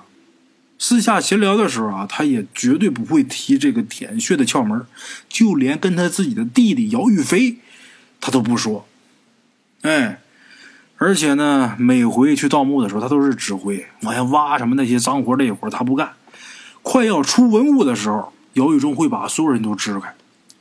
[0.78, 4.86] 私下闲聊的时候啊，他也绝对不会提这个点穴的窍门，
[5.28, 7.58] 就连跟他自己的弟弟姚玉飞，
[8.20, 8.88] 他都不说。
[9.82, 10.20] 哎，
[11.04, 16.12] 而且呢，每回去盗墓的时候，他都是指挥往下挖什么那些脏活累活，他不干。
[16.80, 20.14] 快要出文物的时候，姚玉忠会把所有人都支开，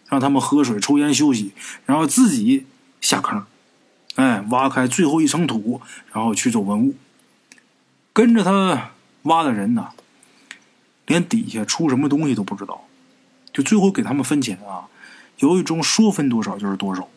[0.10, 1.52] 让他们喝水、抽烟、休息，
[1.86, 2.66] 然后自己
[3.00, 3.46] 下坑，
[4.16, 5.80] 哎，挖开最后一层土，
[6.12, 6.96] 然后去走文物。
[8.12, 8.90] 跟着他
[9.24, 9.90] 挖的人呢？
[11.06, 12.82] 连底下出什么东西都不知道，
[13.54, 14.90] 就最后给他们分钱啊，
[15.42, 17.08] 姚玉忠说分多少就是多少。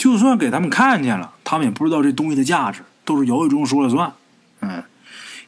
[0.00, 4.10] 就算给他们看见了，他们也不知道这东西的价值，都是姚玉忠说了算。
[4.60, 4.82] 嗯，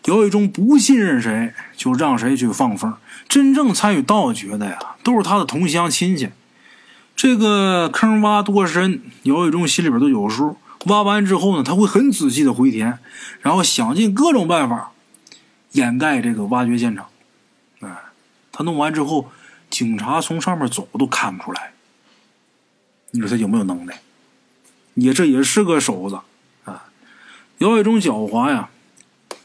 [0.04, 2.94] 姚玉忠不信任谁，就让谁去放风。
[3.26, 6.28] 真正参与盗掘的呀，都是他的同乡亲戚。
[7.16, 10.58] 这个坑挖多深，姚玉忠心里边都有数。
[10.84, 12.98] 挖完之后呢，他会很仔细的回填，
[13.40, 14.90] 然后想尽各种办法。
[15.70, 17.06] 掩盖这个挖掘现场，
[17.80, 17.88] 哎，
[18.52, 19.30] 他弄完之后，
[19.70, 21.72] 警察从上面走都看不出来。
[23.12, 23.98] 你说他有没有能耐？
[24.94, 26.20] 也这也是个手子
[26.64, 26.84] 啊！
[27.58, 28.68] 姚伟忠狡猾呀，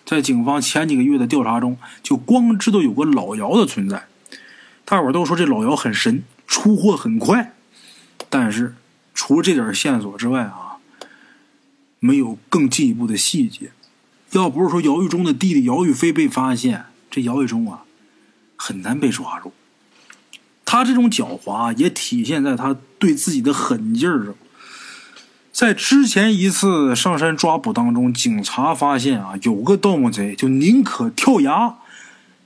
[0.06, 4.08] 在警方前几个月的调查中，就光知道有个老姚的存在。
[4.84, 7.54] 大伙都说这老姚很神，出货很快，
[8.30, 8.76] 但是
[9.14, 10.78] 除了这点线索之外啊，
[12.00, 13.72] 没有更进一步的细节。
[14.32, 17.84] 要不是说姚玉忠的弟弟姚玉飞被发现，这姚玉忠啊
[18.58, 19.54] 很难被抓住。
[20.66, 24.36] 他这种狡猾也体现在他对自己的狠劲儿上。
[25.58, 31.74] 在之前一次上山抓捕当中，警察发现啊有个盗墓贼就宁可跳崖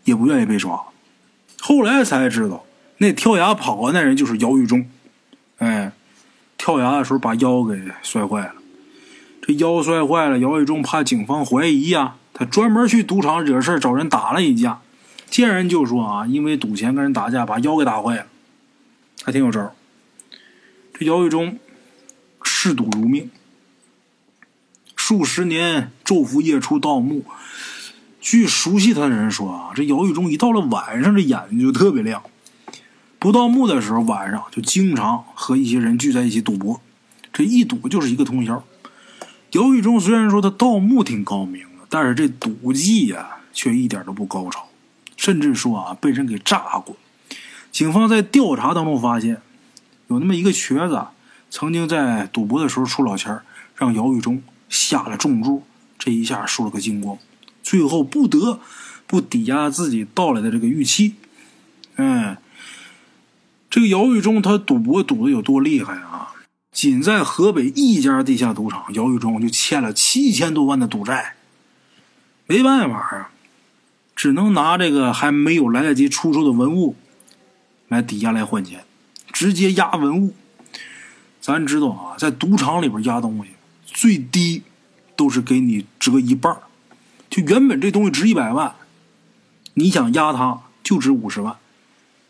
[0.06, 0.82] 也不愿意被抓。
[1.60, 2.64] 后来才知道，
[3.00, 4.90] 那跳崖跑的那人就是姚玉忠。
[5.58, 5.92] 哎，
[6.58, 8.54] 跳崖的时候把腰给摔坏了。
[9.42, 14.80] 这腰摔坏了，姚玉忠怕警方怀疑呀，他专门去赌场惹事找人打了一架。
[15.30, 18.28] 见人就说啊，因为赌钱跟人打架，把腰给打坏了，
[19.26, 19.76] 还挺有招。
[20.94, 21.60] 这姚玉忠
[22.64, 23.32] 嗜赌如命，
[24.96, 27.26] 数十年昼伏夜出盗墓。
[28.20, 32.22] 据熟悉他的人说啊，这姚玉忠一到了晚上，这眼睛就特别亮。
[33.18, 36.80] 不盗墓的时候，晚上就经常和一些人聚在一起赌博，
[37.34, 38.64] 这一赌就是一个通宵。
[39.54, 44.68] 姚玉忠虽然说他盗墓挺高明的，但是这赌技呀却一点都不高超，
[45.18, 46.96] 甚至说啊被人给炸过。
[47.72, 49.42] 警方在调查当中发现，
[50.10, 51.08] 有那么一个瘸子
[51.52, 53.42] 曾经在赌博的时候出老千
[53.76, 55.64] 让姚玉忠下了重注，
[56.00, 57.20] 这一下输了个精光，
[57.62, 58.62] 最后不得
[59.06, 61.16] 不抵押自己盗来的这个玉器。
[61.98, 62.38] 嗯，
[63.70, 66.32] 这个姚玉忠他赌博赌的有多厉害啊？
[66.72, 71.36] 仅在河北一家地下赌场，姚玉忠就欠了七千多万的赌债。
[72.48, 73.32] 没办法啊，
[74.16, 76.96] 只能拿这个还没有来得及出售的文物
[77.90, 78.86] 来抵押来换钱，
[79.34, 80.34] 直接押文物。
[81.42, 83.52] 咱知道啊，在赌场里边压东西，
[83.86, 84.62] 最低
[85.16, 86.56] 都是给你折一半
[87.30, 88.76] 就原本这东西值一百万，
[89.74, 91.58] 你想压它就值五十万。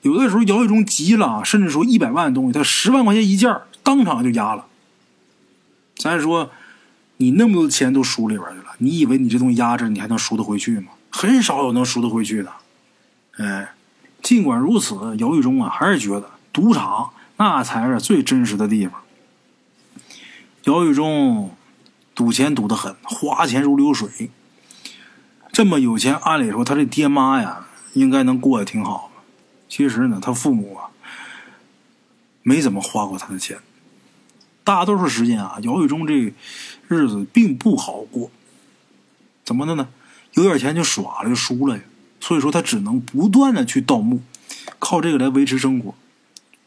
[0.03, 4.65] 有的时候姚玉忠急了，甚至说一百万的东西，他十万块钱一件当场就压了。
[5.97, 6.49] 咱说，
[7.17, 10.93] 你那么多钱都输里边去了，你以为你这东西压着，你还能赎得回去吗？
[11.11, 12.51] 很少有能赎得回去的。
[13.37, 13.73] 哎，
[14.23, 17.11] 尽管如此，姚玉忠啊，还是觉得赌场
[17.41, 19.01] 那才是最真实的地方。
[20.65, 21.49] 姚玉忠
[22.13, 24.29] 赌钱赌得很，花钱如流水。
[25.51, 29.09] 这么有钱，按理说他这爹妈呀，应该能过得挺好。
[29.67, 30.91] 其实呢，他父母啊
[32.43, 33.57] 没怎么花过他的钱。
[34.63, 36.31] 大多数时间啊，姚玉忠这
[36.87, 38.29] 日子并不好过。
[39.43, 39.87] 怎么的呢？
[40.33, 41.83] 有点钱就耍了，就输了呀。
[42.19, 44.21] 所以说他只能不断的去盗墓，
[44.77, 45.95] 靠这个来维持生活。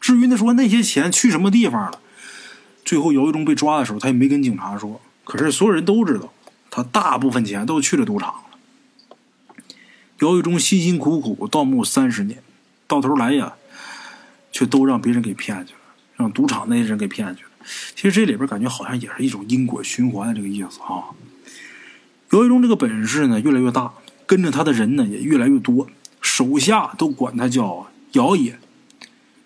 [0.05, 1.99] 至于那说那些钱去什么地方了，
[2.83, 5.01] 最后姚玉忠被抓的时候，他也没跟警察说。
[5.23, 6.31] 可是所有人都知道，
[6.69, 9.39] 他大部分钱都去了赌场了。
[10.19, 12.43] 姚玉忠辛辛苦苦盗墓三十年，
[12.85, 13.53] 到头来呀，
[14.51, 15.79] 却都让别人给骗去了，
[16.17, 17.49] 让赌场那些人给骗去了。
[17.95, 21.17] 其实这里边感觉好像也是一种因果循环的这个意思啊。
[22.29, 23.91] 姚玉忠这个本事呢越来越大，
[24.27, 25.87] 跟着他的人呢也越来越多，
[26.21, 28.59] 手下都管他叫姚爷。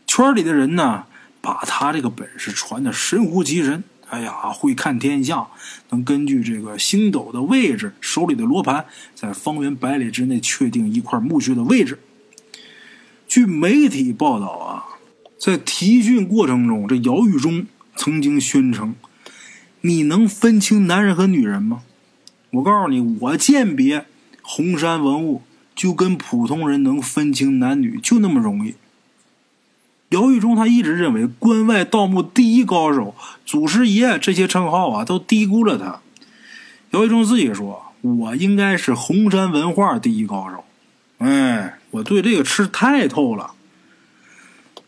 [0.09, 1.03] 圈里的人呢
[1.39, 3.83] 把他这个本事传的神乎其神。
[4.07, 5.47] 哎呀，会看天象，
[5.91, 11.99] 能根据这个星斗的位置，手里的罗盘，在方圆百里之内确定一块墓穴的位置。
[13.27, 14.97] 据媒体报道啊，
[15.37, 18.95] 在提讯过程中，这姚玉忠曾经宣称
[19.81, 21.83] ：“你能分清男人和女人吗？”
[22.49, 24.07] 我告诉你，我鉴别
[24.41, 25.43] 红山文物
[25.75, 28.73] 就跟普通人能分清男女就那么容易。
[30.09, 33.13] 姚玉忠他一直认为关外盗墓第一高手、
[33.45, 35.99] 祖师爷这些称号啊，都低估了他。
[36.91, 40.63] 姚玉忠自己说：“我应该是红山文化第一高手。”
[41.19, 43.51] 哎，我对这个吃太透了。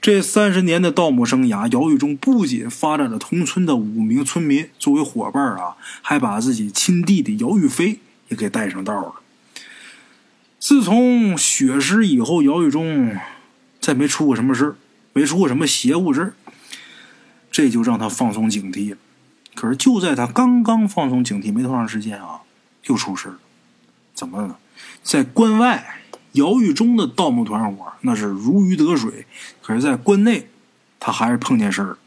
[0.02, 8.00] 这三十年的盗墓生涯，姚玉忠不仅发展了同村的五名村民作为伙伴啊，还把自己亲弟弟姚玉飞
[8.30, 9.14] 也给带上道了。
[10.58, 13.16] 自从血尸以后，姚玉忠
[13.80, 14.76] 再没出过什么事
[15.14, 16.34] 没出过什么邪物事
[17.52, 18.98] 这就让他放松警惕了。
[19.56, 22.42] 可是就在他刚刚放松警惕没多长时间啊，
[22.86, 23.40] 又出事了。
[24.14, 24.58] 怎么了？
[25.04, 25.98] 在关外。
[26.36, 29.26] 姚玉忠的盗墓团伙那是如鱼得水，
[29.62, 30.48] 可是，在关内，
[30.98, 31.98] 他还是碰见事儿。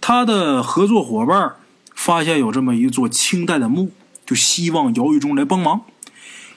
[0.00, 1.54] 他的合作伙伴
[1.94, 3.92] 发现有这么一座清代的墓，
[4.26, 5.82] 就希望姚玉忠来帮忙。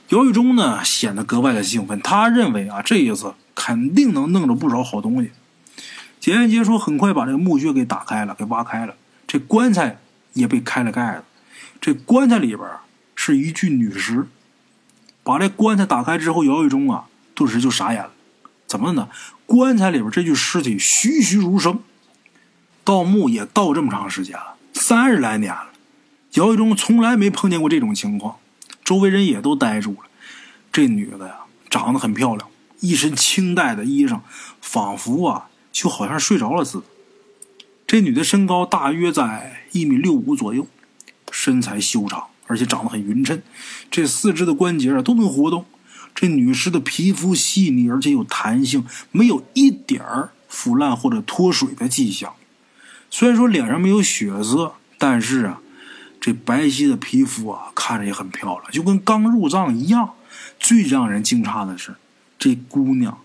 [0.09, 5.31] 姚玉忠呢，显得格外的兴奋，他认为啊，这一次肯定能弄着不少好东西。
[6.19, 8.95] 简言结说，很快把这个墓穴给打开了，给挖开了，
[9.25, 9.97] 这棺材
[10.33, 11.23] 也被开了盖子。
[11.79, 12.67] 这棺材里边
[13.15, 14.27] 是一具女尸。
[15.23, 18.11] 把这棺材打开之后，姚玉忠啊，顿时就傻眼了。
[18.67, 19.09] 怎么呢？
[19.45, 21.79] 棺材里边这具尸体栩栩如生。
[22.83, 25.69] 盗墓也盗这么长时间了，三十来年了，
[26.33, 28.37] 姚玉忠从来没碰见过这种情况。
[28.83, 30.09] 周围人也都呆住了。
[30.71, 31.35] 这女的呀，
[31.69, 32.47] 长得很漂亮，
[32.85, 34.19] 一身清代的衣裳，
[34.61, 36.83] 仿佛啊，就好像睡着了似的。
[37.87, 40.67] 这女的身高大约在一米六五左右，
[41.31, 42.25] 身材修长。
[42.47, 43.41] 而且长得很匀称，
[43.89, 45.65] 这四肢的关节啊都能活动。
[46.13, 52.33] 这女尸的皮肤细腻，而且有弹性，没有一点儿腐烂或者脱水的迹象。
[53.09, 55.59] 虽然说脸上没有血色，但是啊，
[56.21, 60.11] 这白皙的皮肤啊看着也很漂亮，就跟刚入葬一样。
[60.59, 61.95] 最让人惊诧的是，
[62.45, 63.17] 这姑娘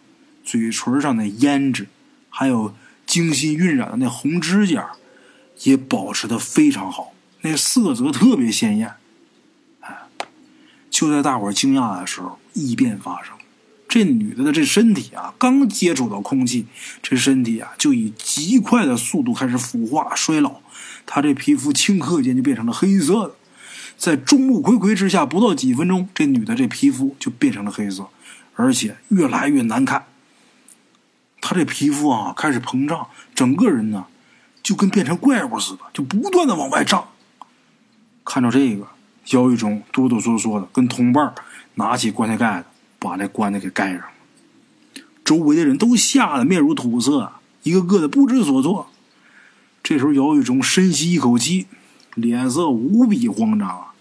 [0.43, 1.89] 嘴唇上的胭脂，
[2.31, 2.75] 还有
[3.07, 4.93] 精心晕染的那红指甲，
[5.65, 7.13] 也保持的非常好，
[7.43, 8.95] 那色泽特别鲜艳。
[10.89, 13.35] 就在大伙惊讶的时候，异变发生。
[13.87, 16.65] 这女的的这身体啊，刚接触到空气，
[17.03, 20.63] 这身体啊就以极快的速度开始腐化衰老。
[21.05, 23.35] 她这皮肤顷刻间就变成了黑色的，
[23.99, 28.09] 在众目睽睽之下，不到几分钟，这女的这皮肤就变成了黑色，
[28.61, 30.05] 而且越来越难看。
[31.41, 34.07] 他这皮肤啊开始膨胀，整个人呢
[34.63, 37.09] 就跟变成怪物似的，就不断的往外胀。
[38.25, 38.87] 看到这个。
[39.33, 41.33] 姚玉忠哆哆嗦嗦的跟同伴
[41.75, 42.67] 拿起棺材盖子，
[42.99, 44.03] 把那棺材给盖上。
[45.25, 47.31] 周围的人都吓得面如土色，
[47.63, 48.89] 一个个的不知所措。
[49.85, 51.69] 这时候，姚玉忠深吸一口气，
[52.17, 53.95] 脸色无比慌张啊！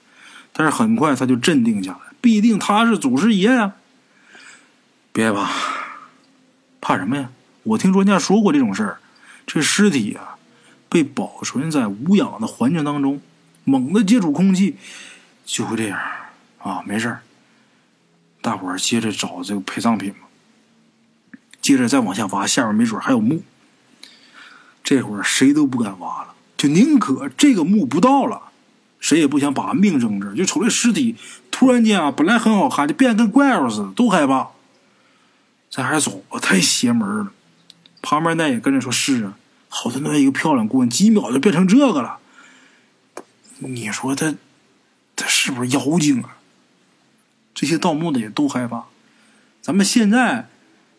[0.51, 3.75] 但是很快他就镇定下来，必定他是祖师爷呀！
[5.19, 5.49] 别怕，
[6.79, 7.29] 怕什么呀？
[7.63, 8.99] 我听专家说过这种事儿，
[9.45, 10.37] 这尸体啊，
[10.87, 13.19] 被保存在无氧的环境当中，
[13.65, 14.77] 猛地接触空气。
[15.45, 15.99] 就会这样，
[16.59, 17.17] 啊，没事
[18.39, 20.19] 大伙儿接着找这个陪葬品吧。
[21.61, 23.43] 接着再往下挖，下面没准还有墓。
[24.85, 28.41] 这会儿谁都不敢挖了，就宁可这个墓不到了，
[29.01, 30.33] 谁也不想把命扔这儿。
[30.33, 31.17] 就瞅这尸体，
[31.51, 34.47] 突然间啊，本来很好看，就变得跟怪物似的，都害怕。
[35.69, 37.31] 咱还是走吧，太邪门了。
[38.01, 42.19] 旁边那也跟着说：“是啊，好端端一个漂亮姑娘，几秒就变成这个了。”
[43.59, 44.35] 你说他？
[45.15, 46.37] 他是不是妖精啊？
[47.53, 48.85] 这些盗墓的也都害怕。
[49.61, 50.47] 咱们现在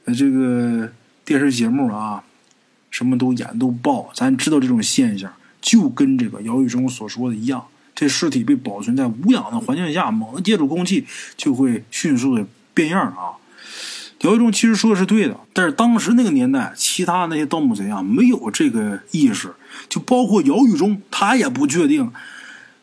[0.05, 0.93] 呃，这个
[1.25, 2.23] 电视节目啊，
[2.91, 11.07] 什么都演都报，咱知道这种现象，就跟这个姚玉忠所说的一样，这尸体被保存在无氧的环境下，猛接触空气
[11.39, 13.40] 就会迅速的变样啊。
[14.21, 19.55] 姚玉忠其实说的是对的，但是当时那个年代，其他那些盗墓贼啊，没有这个意识，
[19.89, 22.13] 就包括姚玉忠，他也不确定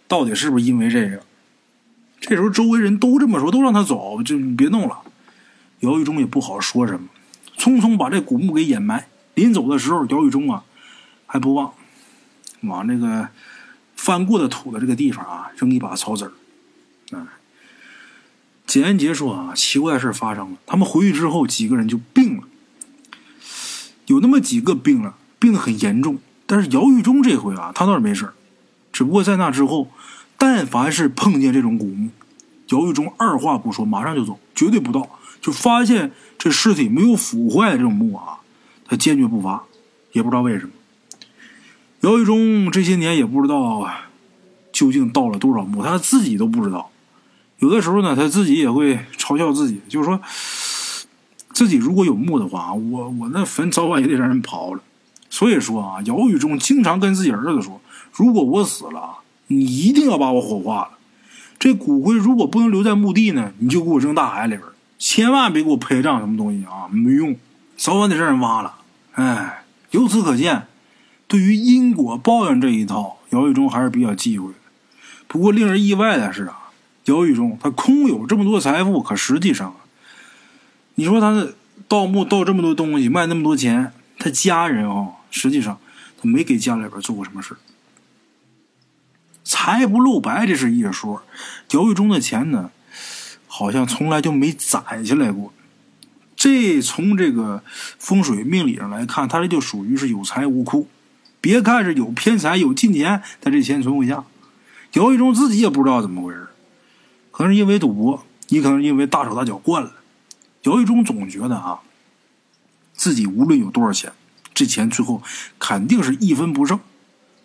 [0.08, 1.22] 到底是不是因为这个。
[2.20, 4.98] 这时候周围人都这么说，都让他走，就别弄了。
[5.82, 7.08] 姚玉忠也不好说什么，
[7.56, 9.08] 匆匆把这古墓给掩埋。
[9.36, 10.64] 临走的时候，姚玉忠啊
[11.28, 11.72] 还不忘
[12.62, 13.30] 往这个
[13.96, 16.32] 翻过的土的这个地方啊扔一把草籽儿。
[17.16, 17.37] 啊，
[18.68, 20.58] 简安杰说啊，奇怪的事发生了。
[20.66, 22.44] 他们回去之后，几个人就病了，
[24.08, 26.20] 有那么几个病了，病得很严重。
[26.46, 28.30] 但是姚玉忠这回啊，他倒是没事
[28.92, 29.90] 只不过在那之后。
[30.40, 32.10] 但凡是碰见这种古墓，
[32.68, 35.10] 姚玉忠二话不说，马上就走，绝对不到。
[35.42, 38.38] 就发现这尸体没有腐坏的这种墓啊，
[38.86, 39.64] 他坚决不发，
[40.12, 40.72] 也不知道为什么。
[42.02, 43.90] 姚玉忠这些年也不知道
[44.72, 46.92] 究竟盗了多少墓，他自己都不知道。
[47.60, 50.20] 有的时候呢，他自己也会嘲笑自己，就是说，
[51.54, 54.82] 自己如果有墓的话，我我那坟早晚也得让人刨了。
[55.30, 57.82] 所以说啊，姚玉忠经常跟自己儿子说，
[58.14, 59.20] 如果我死了。
[59.50, 60.90] 你一定要把我火化了，
[61.58, 64.64] 这骨灰如果不能留在墓地呢，你就给我扔大海里边，
[65.00, 67.34] 千万别给我陪葬什么东西啊，没用，
[67.78, 68.74] 早晚得让人挖了。
[69.14, 70.68] 哎，由此可见，
[71.30, 74.60] 对于因果报应这一套，姚玉忠还是比较忌讳的。
[75.30, 76.67] 不过令人意外的是啊，
[77.08, 79.76] 姚玉忠他空有这么多财富，可实际上，
[80.96, 81.48] 你说他
[81.88, 85.80] 盗墓盗这么多东西，卖那么多钱，他家人啊，实际上
[86.22, 87.56] 他没给家里边做过什么事
[89.44, 91.24] 财不露白，这是一说。
[91.72, 92.72] 姚玉忠的钱呢，
[93.48, 95.54] 好像从来就没攒下来过。
[96.36, 97.64] 这从这个
[97.98, 100.90] 风水命理上来看，他这就属于是有财无库。
[101.40, 104.26] 别看是有偏财有金钱，但这钱存不下。
[104.94, 106.48] 姚玉忠自己也不知道怎么回事，
[107.38, 109.94] 可能是因为赌博，也可能因为大手大脚惯了。
[110.64, 111.82] 姚玉忠总觉得啊，
[112.96, 114.12] 自己无论有多少钱，
[114.56, 115.22] 这钱最后
[115.60, 116.80] 肯定是一分不剩。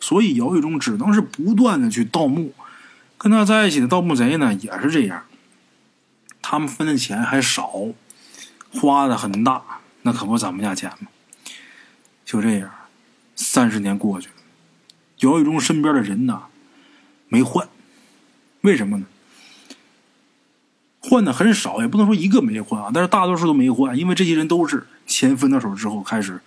[0.01, 2.55] 所以姚玉忠只能是不断的去盗墓，
[3.18, 5.24] 跟他在一起的盗墓贼呢也是这样，
[6.40, 7.70] 他们分的钱还少，
[8.72, 9.62] 花的很大，
[10.01, 11.09] 那可不攒不下钱吗？
[12.24, 12.70] 就这样，
[13.36, 14.34] 三十年过去了，
[15.18, 16.45] 姚玉忠身边的人呢
[17.28, 17.68] 没换，
[18.62, 19.05] 为什么呢？
[21.03, 26.40] 换的很少，也不能说一个没换啊，但是大多数都没换，因为这些人都是钱分到手之后开始。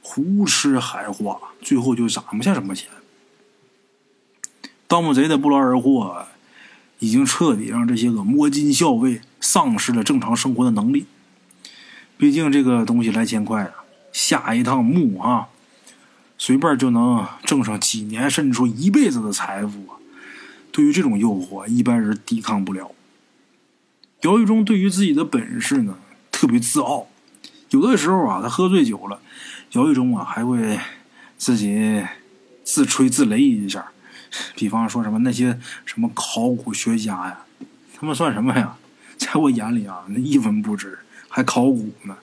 [0.00, 2.88] 胡吃海花，最后就攒不下什么钱。
[4.86, 6.24] 盗墓贼的不劳而获，
[7.00, 11.04] 已经彻底让这些个摸金校尉丧失了正常生活的能力。
[12.16, 15.48] 毕竟这个东西来钱快啊，下一趟墓啊，
[16.38, 19.98] 随便就能挣上几年，甚至说一辈子的财富啊。
[20.72, 22.92] 对于这种诱惑，一般人抵抗不了。
[24.22, 25.96] 姚玉忠对于自己的本事呢，
[26.32, 27.06] 特别自傲。
[27.70, 29.20] 有的时候啊，他喝醉酒了。
[29.72, 30.78] 姚玉忠啊，还会
[31.36, 32.02] 自己
[32.64, 33.86] 自吹自擂一下，
[34.56, 37.38] 比方说什么那些什么考古学家呀，
[37.94, 38.76] 他们算什么呀？
[39.18, 40.98] 在我眼里啊，那一文不值，
[41.28, 42.16] 还考古呢。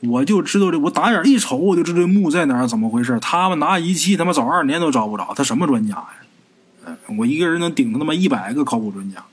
[0.00, 3.18] 我就知道这，我打眼一瞅，我就知道这墓在哪儿，怎么回事？
[3.20, 6.96] 他们拿仪器，他妈找二年都找不着，他什么专家呀？
[7.16, 9.24] 我一个人能顶他妈一百个考古专家。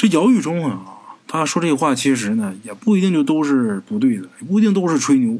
[0.00, 0.80] 这姚玉忠啊。
[1.28, 5.38] 他说这话其实呢，也不一定就都是不对的，也不一定都是吹牛。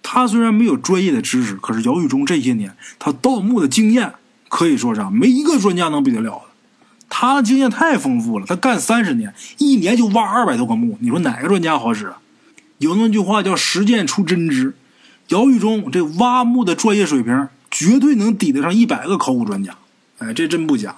[0.00, 4.12] 他虽然没有专业的知识，可是姚玉忠这些年他盗墓的经验
[4.48, 6.42] 可以说是没一个专家能比得了的。
[7.08, 12.18] 他的经验太丰富了，他干三十年，一年就挖二百多个墓，你说哪个专家好使啊？
[12.78, 14.74] 有那么句话叫“实践出真知”，
[15.28, 19.74] 姚玉忠这挖墓的专业水平绝对能抵得上一百个考古专家。
[20.18, 20.94] 哎，这真不假。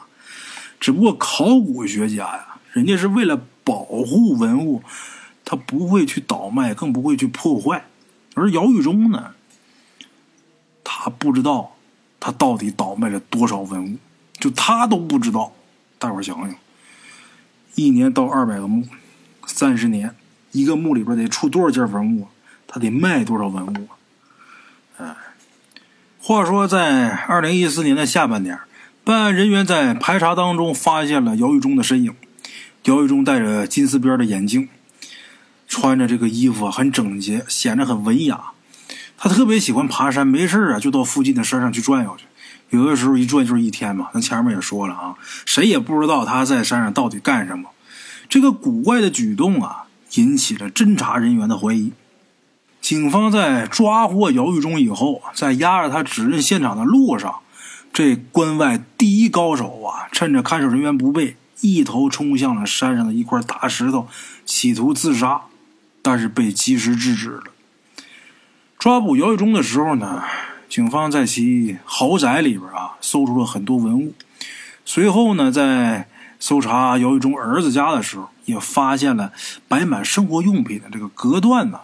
[0.80, 3.46] 只不过考古学家呀，人家是为了。
[3.68, 4.82] 保护文物，
[5.44, 7.84] 他不会去倒卖，更不会去破坏。
[8.32, 9.34] 而姚玉忠呢，
[10.82, 11.76] 他不知道
[12.18, 13.98] 他到底倒卖了多少文物，
[14.40, 15.52] 就他都不知道。
[15.98, 16.56] 大伙想想，
[17.74, 18.88] 一年到二百个墓，
[19.44, 20.14] 三十年，
[20.52, 22.28] 一个墓里边得出多少件文物？
[22.66, 23.88] 他得卖多少文物？
[24.96, 25.14] 哎，
[26.22, 28.58] 话说在二零一四年的下半年，
[29.04, 32.14] 办案人员在排查当中发现了姚玉忠的身影。
[32.89, 34.66] 姚玉忠戴着金丝边的眼镜，
[35.68, 38.53] 穿着这个衣服很整洁，显得很文雅。
[39.18, 42.24] 他特别喜欢爬山，没事啊就到附近的山上去转悠去。
[42.70, 44.09] 有的时候一转就是一天嘛。
[44.14, 45.14] 咱前面也说了啊，
[45.45, 47.68] 谁也不知道他在山上到底干什么。
[48.26, 49.84] 这个古怪的举动啊，
[50.14, 51.93] 引起了侦查人员的怀疑。
[52.80, 57.41] 警方在抓获姚玉忠以后，在押着他指认现场的路上，
[57.93, 64.09] 这关外第一高手啊，趁着看守人员不备，一头冲向了山上的一块大石头，
[64.44, 65.42] 企图自杀，
[66.02, 67.44] 但是被及时制止了。
[68.78, 70.22] 抓捕姚玉忠的时候呢，
[70.68, 74.14] 警方在其豪宅里边啊，搜出了很多文物。
[74.84, 79.32] 随后呢，在搜查姚玉忠儿子家的时候，也发现了
[79.66, 81.80] 摆满生活用品的这个隔断呢。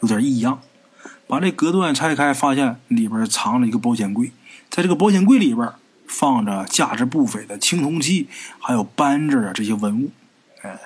[0.00, 0.60] 有点异样，
[1.26, 4.30] 把这隔断拆开，发现里边藏了一个保险柜，
[4.70, 5.68] 在这个保险柜里边
[6.08, 8.26] 放着价值不菲的青铜器，
[8.58, 10.10] 还有扳指啊这些文物。
[10.62, 10.76] 哎，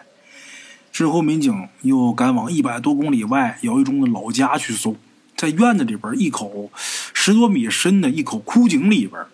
[0.92, 4.96] 之后民警又赶往一百多公里外姚玉忠的老家去搜，
[5.36, 6.70] 在院子里边一口
[7.14, 9.24] 十多米深的一口枯井里边，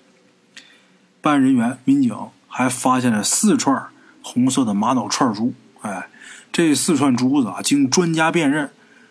[1.20, 2.14] 办案人员民警
[2.46, 3.88] 还发现了四串
[4.22, 5.54] 红色的玛瑙串珠。
[5.80, 6.08] 哎，
[6.52, 8.70] 这四串珠子啊，经专家辨认。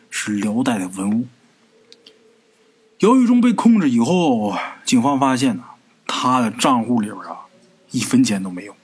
[0.09, 1.27] 是辽代的文物。
[2.99, 4.55] 姚玉忠被控制以后，
[4.85, 5.63] 警方发现呢，
[6.07, 7.45] 他的账户里边啊，
[7.91, 8.75] 一分钱都没有。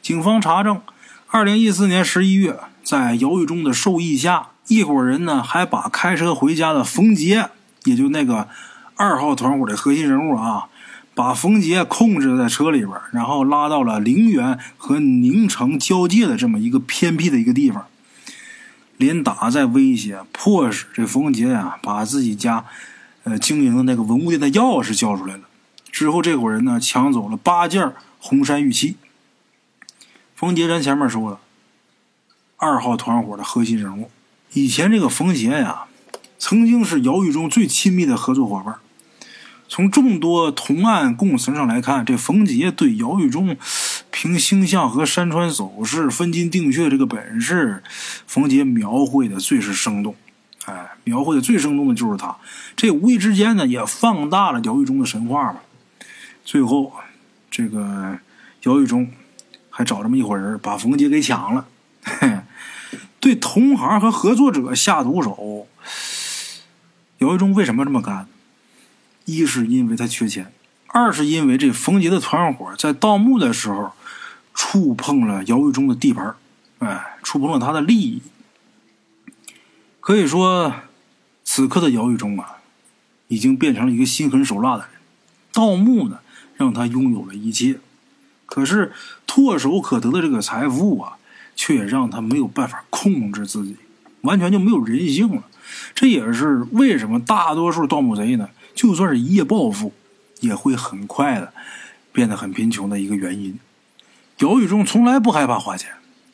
[0.00, 0.80] 警方查证，
[1.26, 7.50] 二零一四年十一月，在姚玉忠的授意下，一伙人呢还把开车回家的冯杰，
[7.84, 8.48] 也就那个
[8.94, 10.68] 二号团伙的核心人物啊，
[11.14, 17.84] 把冯杰控制在车里边，然后拉到了陵园和宁城交界的这么一个偏僻的一个地方。
[18.96, 22.64] 连打再威胁，迫使这冯杰呀把自己家，
[23.24, 25.40] 呃经营的那个文物店的钥匙交出来了。
[25.90, 28.96] 之后，这伙人呢抢走了八件红山玉器。
[30.34, 31.40] 冯杰咱前面说了，
[32.56, 34.10] 二号团伙的核心人物。
[34.52, 35.84] 以前这个冯杰呀，
[36.38, 38.76] 曾经是姚玉忠最亲密的合作伙伴。
[39.68, 43.56] 从众多同案供词上来看，这冯杰对姚玉忠。
[44.18, 47.82] 凭星象和山川走势分金定穴这个本事，
[48.26, 50.16] 冯杰描绘的最是生动。
[50.64, 52.34] 哎，描绘的最生动的就是他。
[52.74, 55.60] 这无意之间呢，也放大了姚玉忠的神话嘛。
[56.46, 56.92] 最后，
[57.50, 58.18] 这个
[58.62, 59.10] 姚玉忠
[59.68, 61.66] 还找这么一伙人把冯杰给抢了。
[63.18, 65.66] 对同行和合作者下毒手，
[67.18, 68.28] 姚玉忠为什么这么干？
[69.24, 70.52] 一是因为他缺钱，
[70.86, 73.92] 二是因为这冯杰的团伙在盗墓的时候。
[74.58, 76.34] 触碰了姚玉忠的地盘
[76.78, 78.22] 哎，触碰了他的利益。
[80.00, 80.72] 可以说，
[81.44, 82.56] 此刻的姚玉忠啊，
[83.28, 84.88] 已经变成了一个心狠手辣的人。
[85.52, 86.20] 盗墓呢，
[86.56, 87.78] 让他拥有了一切，
[88.46, 88.92] 可是
[89.26, 91.18] 唾手可得的这个财富啊，
[91.54, 93.76] 却让他没有办法控制自己，
[94.22, 95.42] 完全就没有人性了。
[95.94, 99.92] 这也是为什么大多数盗墓贼呢，就算是一夜暴富，
[100.40, 101.52] 也会很快的
[102.12, 103.58] 变得很贫穷的一个原因。
[104.38, 105.90] 姚玉忠从来不害怕花钱，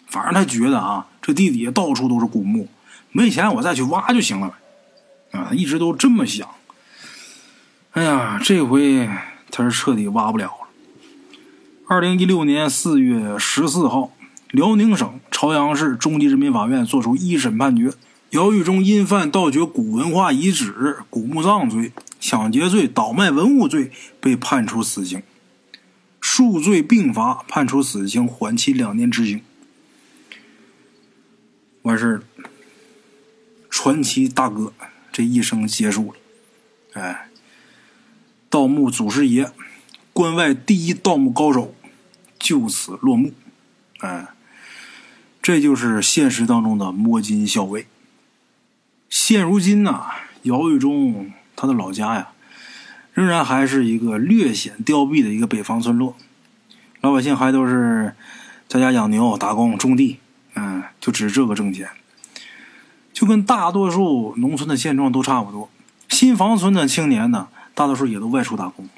[0.06, 2.68] 反正他觉得啊，这地底下到处都是古墓，
[3.10, 5.38] 没钱我再去挖就行了呗。
[5.38, 6.48] 啊，他一直都这么想。
[7.92, 9.08] 哎呀，这回
[9.52, 10.68] 他是彻底挖不了了。
[11.86, 14.12] 二零一六年四月十四号，
[14.50, 17.92] 辽宁省朝阳市中级人民法院作出一审判决：
[18.30, 25.22] 姚玉忠因犯盗掘古文化遗址、古墓葬罪、抢劫罪、倒卖文物罪，被判处死刑。
[26.18, 29.42] 数罪并罚，判处死刑，缓期两年执行。
[31.82, 32.22] 完事儿，
[33.68, 34.72] 传奇大哥
[35.12, 36.18] 这一生结束了。
[36.94, 37.28] 哎，
[38.52, 39.50] 盗墓祖师爷，
[40.12, 41.74] 关外第一盗墓高手，
[42.38, 43.32] 就此落幕。
[44.00, 44.26] 哎，
[45.40, 47.86] 这就是现实当中的摸金校尉。
[49.08, 50.04] 现如今呐，
[50.42, 52.28] 姚玉忠他的老家呀。
[53.14, 56.14] 仍然还是一个略显凋敝的一个北方村落，
[57.00, 58.14] 老百姓还都是
[58.68, 60.18] 在家养牛、打工、种地，
[60.54, 61.88] 嗯，就指这个挣钱，
[63.14, 65.70] 就跟大多数农村的现状都差不多。
[66.08, 68.88] 新房村的青年呢，大多数也都外出打工，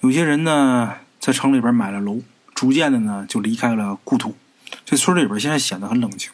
[0.00, 2.20] 有些人呢在城里边买了楼，
[2.54, 4.36] 逐渐的呢就离开了故土。
[4.84, 6.30] 这村里边现在显得很冷清，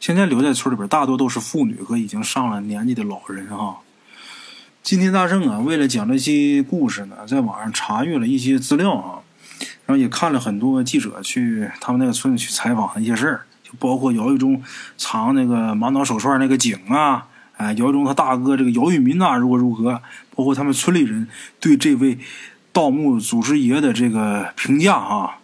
[0.00, 3.78] 现在留在村里边大多都是妇女和已经上了年纪的老人哈。
[4.82, 9.18] 今天大圣啊，为了讲这些故事呢，在网上查阅了一些资料啊，
[9.84, 14.62] 然后也看了很多记者去他们那个村子去采访的一些事儿，就包括姚玉忠
[14.96, 20.00] 藏那个玛瑙手串那个井啊，哎，姚玉忠他大哥这个姚玉民呐如何如何，
[20.36, 21.26] 包括他们村里人
[21.58, 22.18] 对这位
[22.72, 25.38] 盗墓祖师爷的这个评价啊，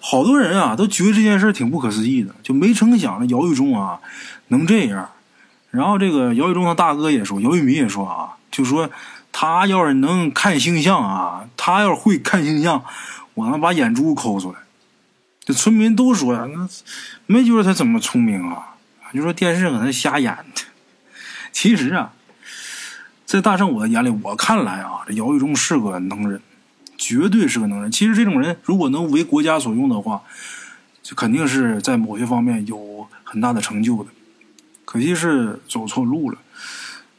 [0.00, 4.00] 好多人啊都觉得这件事挺不可思议的，就没成想这姚玉忠啊
[4.48, 5.10] 能这样。
[5.70, 8.36] 然后这个姚玉忠他大哥也说，姚玉民也说啊。
[8.52, 8.88] 就说
[9.32, 12.84] 他要是能看星象啊，他要是会看星象，
[13.34, 14.58] 我能把眼珠抠出来。
[15.44, 16.68] 这村民都说呀，那
[17.26, 18.76] 没觉得他怎么聪明啊？
[19.12, 20.62] 就说电视可能瞎演的。
[21.50, 22.12] 其实啊，
[23.34, 26.40] 在大圣我的眼里，我看来啊，这姚玉忠是个能人，
[26.96, 27.90] 绝对是个能人。
[27.90, 30.22] 其实这种人如果能为国家所用的话，
[31.02, 34.10] 就肯定是在某些方面有很大的成就的。
[34.84, 36.38] 可惜是走错路了。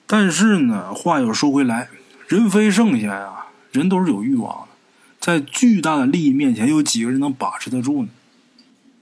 [0.07, 1.89] 但是呢，话又说回来，
[2.30, 4.68] 人非圣贤啊，人都是有欲望的，
[5.20, 8.09] 在巨大的利益面前，有几个人能把持得住呢？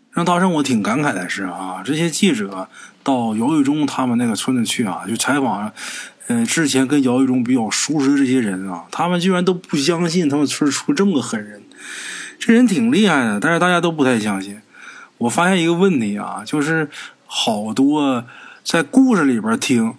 [0.10, 2.68] 让大圣我挺感慨的是啊，这些记者
[3.04, 5.72] 到姚玉忠他们那个村子去啊，就采访，
[6.28, 11.62] 呃，之前跟姚玉忠比较熟识的这些人啊，他们居然都不相信他们村出这么个狠人。
[12.40, 14.62] 这人挺厉害的，但是大家都不太相信。
[15.18, 16.90] 我发现一个问题啊，就是
[17.26, 18.26] 好多
[18.64, 19.96] 在故事里边听。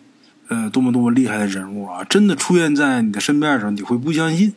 [0.49, 2.05] 呃，多么多么厉害的人物啊！
[2.05, 4.53] 真的出现在你的身边的时候，你会不相信。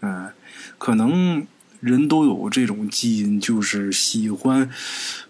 [0.00, 0.28] 嗯，
[0.76, 1.46] 可能
[1.78, 4.68] 人都有这种基因，就是喜欢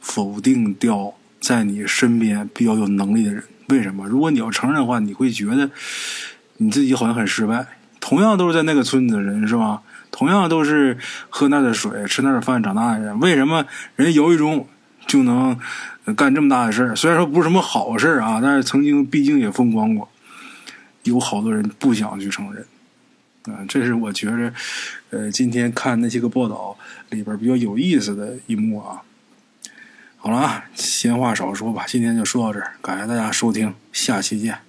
[0.01, 3.45] 否定掉在你身边比较有能力的人。
[3.69, 4.07] 为什么？
[4.07, 5.71] 如果你要承认的话，你会觉得
[6.59, 7.67] 你自己好像很失败。
[8.01, 9.83] 同样都是在那个村子的人，是吧？
[10.11, 10.97] 同样都是
[11.31, 14.67] 喝那的水、吃那的饭长大的人，为什么人姚一中
[15.07, 15.59] 就能？
[16.15, 20.07] 干这么大的事儿，虽然说不是什么好事啊，但是曾经毕竟也风光过。
[21.05, 22.63] 有好多人不想去承认，
[23.45, 24.53] 啊，这是我觉着，
[25.09, 26.77] 呃，今天看那些个报道
[27.09, 29.01] 里边比较有意思的一幕啊。
[30.25, 34.64] 好了啊，闲话少说吧，今天就说到这儿，感谢大家收听，下期见。